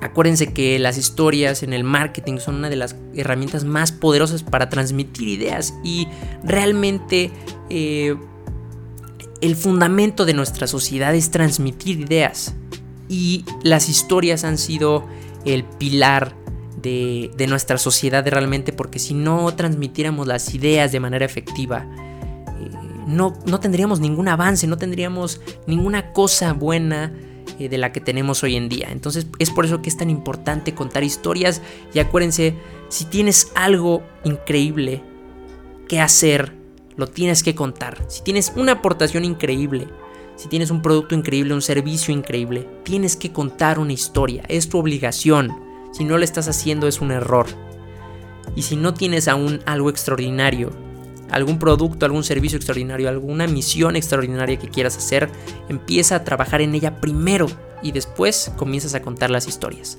Acuérdense 0.00 0.52
que 0.54 0.78
las 0.78 0.96
historias 0.96 1.62
en 1.62 1.74
el 1.74 1.84
marketing 1.84 2.38
son 2.38 2.56
una 2.56 2.70
de 2.70 2.76
las 2.76 2.96
herramientas 3.14 3.64
más 3.64 3.92
poderosas 3.92 4.42
para 4.42 4.70
transmitir 4.70 5.28
ideas 5.28 5.74
y 5.84 6.08
realmente 6.42 7.30
eh, 7.68 8.16
el 9.42 9.56
fundamento 9.56 10.24
de 10.24 10.32
nuestra 10.32 10.66
sociedad 10.66 11.14
es 11.14 11.30
transmitir 11.30 12.00
ideas 12.00 12.54
y 13.10 13.44
las 13.62 13.90
historias 13.90 14.44
han 14.44 14.56
sido 14.56 15.06
el 15.44 15.64
pilar 15.64 16.34
de, 16.82 17.46
nuestra 17.48 17.78
sociedad 17.78 18.26
realmente 18.26 18.72
porque 18.72 18.98
si 18.98 19.14
no 19.14 19.54
transmitiéramos 19.54 20.26
las 20.26 20.54
ideas 20.54 20.92
de 20.92 21.00
manera 21.00 21.24
efectiva 21.24 21.86
eh, 22.60 22.70
no, 23.06 23.34
no 23.46 23.60
tendríamos 23.60 24.00
ningún 24.00 24.28
avance, 24.28 24.66
no 24.66 24.78
tendríamos 24.78 25.40
ninguna 25.66 26.12
cosa 26.12 26.52
buena 26.52 27.12
eh, 27.58 27.68
de 27.68 27.78
la 27.78 27.92
que 27.92 28.00
tenemos 28.00 28.42
hoy 28.42 28.56
en 28.56 28.68
día. 28.68 28.88
Entonces 28.90 29.26
es 29.38 29.50
por 29.50 29.64
eso 29.64 29.82
que 29.82 29.88
es 29.88 29.96
tan 29.96 30.10
importante 30.10 30.74
contar 30.74 31.02
historias 31.02 31.60
y 31.92 31.98
acuérdense, 31.98 32.54
si 32.88 33.04
tienes 33.04 33.52
algo 33.54 34.02
increíble 34.24 35.02
que 35.88 36.00
hacer, 36.00 36.54
lo 36.96 37.06
tienes 37.06 37.42
que 37.42 37.54
contar. 37.54 37.98
Si 38.08 38.22
tienes 38.22 38.52
una 38.56 38.72
aportación 38.72 39.24
increíble, 39.24 39.88
si 40.36 40.48
tienes 40.48 40.70
un 40.70 40.80
producto 40.80 41.14
increíble, 41.14 41.52
un 41.52 41.62
servicio 41.62 42.14
increíble, 42.14 42.66
tienes 42.82 43.16
que 43.16 43.32
contar 43.32 43.78
una 43.78 43.92
historia. 43.92 44.42
Es 44.48 44.68
tu 44.68 44.78
obligación. 44.78 45.69
Si 45.92 46.04
no 46.04 46.18
lo 46.18 46.24
estás 46.24 46.48
haciendo 46.48 46.86
es 46.86 47.00
un 47.00 47.10
error. 47.10 47.46
Y 48.56 48.62
si 48.62 48.76
no 48.76 48.94
tienes 48.94 49.28
aún 49.28 49.60
algo 49.66 49.90
extraordinario 49.90 50.70
algún 51.30 51.58
producto, 51.58 52.06
algún 52.06 52.24
servicio 52.24 52.56
extraordinario, 52.56 53.08
alguna 53.08 53.46
misión 53.46 53.96
extraordinaria 53.96 54.58
que 54.58 54.68
quieras 54.68 54.96
hacer, 54.96 55.30
empieza 55.68 56.16
a 56.16 56.24
trabajar 56.24 56.60
en 56.60 56.74
ella 56.74 57.00
primero 57.00 57.46
y 57.82 57.92
después 57.92 58.52
comienzas 58.56 58.94
a 58.94 59.02
contar 59.02 59.30
las 59.30 59.46
historias. 59.46 59.98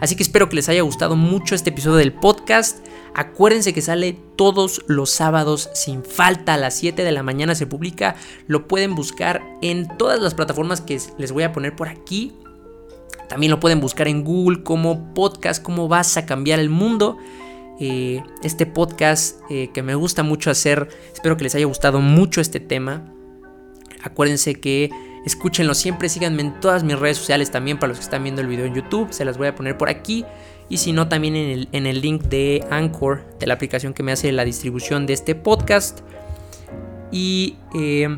Así 0.00 0.16
que 0.16 0.22
espero 0.22 0.48
que 0.48 0.56
les 0.56 0.68
haya 0.68 0.82
gustado 0.82 1.14
mucho 1.14 1.54
este 1.54 1.70
episodio 1.70 1.96
del 1.96 2.12
podcast. 2.12 2.84
Acuérdense 3.14 3.74
que 3.74 3.82
sale 3.82 4.18
todos 4.36 4.82
los 4.88 5.10
sábados 5.10 5.70
sin 5.74 6.02
falta 6.02 6.54
a 6.54 6.58
las 6.58 6.74
7 6.74 7.04
de 7.04 7.12
la 7.12 7.22
mañana 7.22 7.54
se 7.54 7.66
publica. 7.66 8.16
Lo 8.46 8.66
pueden 8.66 8.94
buscar 8.94 9.42
en 9.60 9.86
todas 9.98 10.20
las 10.20 10.34
plataformas 10.34 10.80
que 10.80 10.98
les 11.18 11.30
voy 11.30 11.42
a 11.44 11.52
poner 11.52 11.76
por 11.76 11.88
aquí. 11.88 12.32
También 13.32 13.50
lo 13.50 13.60
pueden 13.60 13.80
buscar 13.80 14.08
en 14.08 14.24
Google 14.24 14.62
como 14.62 15.14
podcast, 15.14 15.62
cómo 15.62 15.88
vas 15.88 16.18
a 16.18 16.26
cambiar 16.26 16.60
el 16.60 16.68
mundo. 16.68 17.16
Eh, 17.80 18.22
este 18.42 18.66
podcast 18.66 19.40
eh, 19.48 19.70
que 19.72 19.82
me 19.82 19.94
gusta 19.94 20.22
mucho 20.22 20.50
hacer. 20.50 20.90
Espero 21.14 21.38
que 21.38 21.44
les 21.44 21.54
haya 21.54 21.64
gustado 21.64 22.02
mucho 22.02 22.42
este 22.42 22.60
tema. 22.60 23.10
Acuérdense 24.02 24.60
que 24.60 24.90
escúchenlo 25.24 25.72
siempre, 25.72 26.10
síganme 26.10 26.42
en 26.42 26.60
todas 26.60 26.84
mis 26.84 26.98
redes 26.98 27.16
sociales 27.16 27.50
también 27.50 27.78
para 27.78 27.88
los 27.88 28.00
que 28.00 28.04
están 28.04 28.22
viendo 28.22 28.42
el 28.42 28.48
video 28.48 28.66
en 28.66 28.74
YouTube, 28.74 29.10
se 29.14 29.24
las 29.24 29.38
voy 29.38 29.46
a 29.46 29.54
poner 29.54 29.78
por 29.78 29.88
aquí. 29.88 30.26
Y 30.68 30.76
si 30.76 30.92
no, 30.92 31.08
también 31.08 31.34
en 31.34 31.86
el, 31.86 32.00
link 32.02 32.24
de 32.24 32.62
Anchor, 32.68 33.24
de 33.40 33.46
la 33.46 33.54
aplicación 33.54 33.94
que 33.94 34.02
me 34.02 34.12
hace 34.12 34.30
la 34.32 34.44
distribución 34.44 35.06
de 35.06 35.14
este 35.14 35.34
podcast. 35.34 36.00
Y 37.10 37.56
eh, 37.74 38.14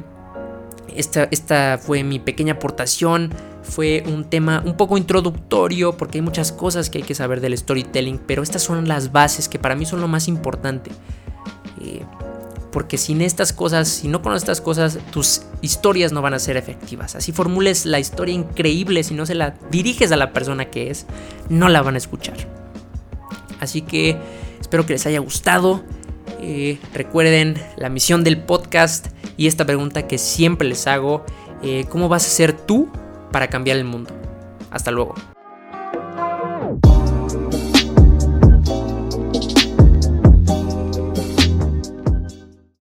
esta, 0.97 1.29
esta 1.31 1.79
fue 1.81 2.03
mi 2.03 2.19
pequeña 2.19 2.55
aportación. 2.55 3.33
Fue 3.65 4.05
un 4.07 4.25
tema 4.25 4.63
un 4.65 4.77
poco 4.77 4.97
introductorio 4.99 5.97
porque 5.97 6.19
hay 6.19 6.23
muchas 6.23 6.53
cosas 6.53 6.91
que 6.91 6.99
hay 6.99 7.05
que 7.05 7.15
saber 7.15 7.41
del 7.41 7.57
storytelling, 7.57 8.19
pero 8.19 8.43
estas 8.43 8.63
son 8.63 8.87
las 8.87 9.11
bases 9.11 9.49
que 9.49 9.59
para 9.59 9.75
mí 9.75 9.87
son 9.87 10.01
lo 10.01 10.09
más 10.09 10.29
importante. 10.29 10.91
Eh, 11.81 12.03
porque 12.71 12.99
sin 12.99 13.21
estas 13.21 13.53
cosas, 13.53 13.89
si 13.89 14.09
no 14.09 14.21
conoces 14.21 14.43
estas 14.43 14.61
cosas, 14.61 14.99
tus 15.13 15.43
historias 15.63 16.13
no 16.13 16.23
van 16.23 16.35
a 16.35 16.41
ser 16.41 16.57
efectivas. 16.57 17.15
Así 17.15 17.31
formules 17.31 17.87
la 17.87 18.01
historia 18.01 18.35
increíble, 18.35 19.05
si 19.05 19.15
no 19.15 19.27
se 19.27 19.37
la 19.37 19.55
diriges 19.71 20.11
a 20.11 20.17
la 20.17 20.33
persona 20.33 20.67
que 20.67 20.91
es, 20.91 21.07
no 21.49 21.69
la 21.69 21.83
van 21.83 21.95
a 21.95 21.99
escuchar. 21.99 22.37
Así 23.61 23.81
que 23.81 24.17
espero 24.61 24.87
que 24.87 24.95
les 24.95 25.07
haya 25.07 25.21
gustado. 25.21 25.85
Eh, 26.41 26.79
recuerden 26.93 27.63
la 27.77 27.89
misión 27.89 28.25
del 28.25 28.43
podcast 28.43 29.07
y 29.37 29.47
esta 29.47 29.65
pregunta 29.65 30.09
que 30.09 30.19
siempre 30.19 30.67
les 30.67 30.87
hago, 30.87 31.25
eh, 31.63 31.87
¿cómo 31.89 32.09
vas 32.09 32.27
a 32.27 32.31
ser 32.31 32.53
tú 32.53 32.89
para 33.35 33.49
cambiar 33.49 33.79
el 33.79 33.85
mundo? 33.85 34.13
Hasta 34.71 34.93
luego. 34.93 35.17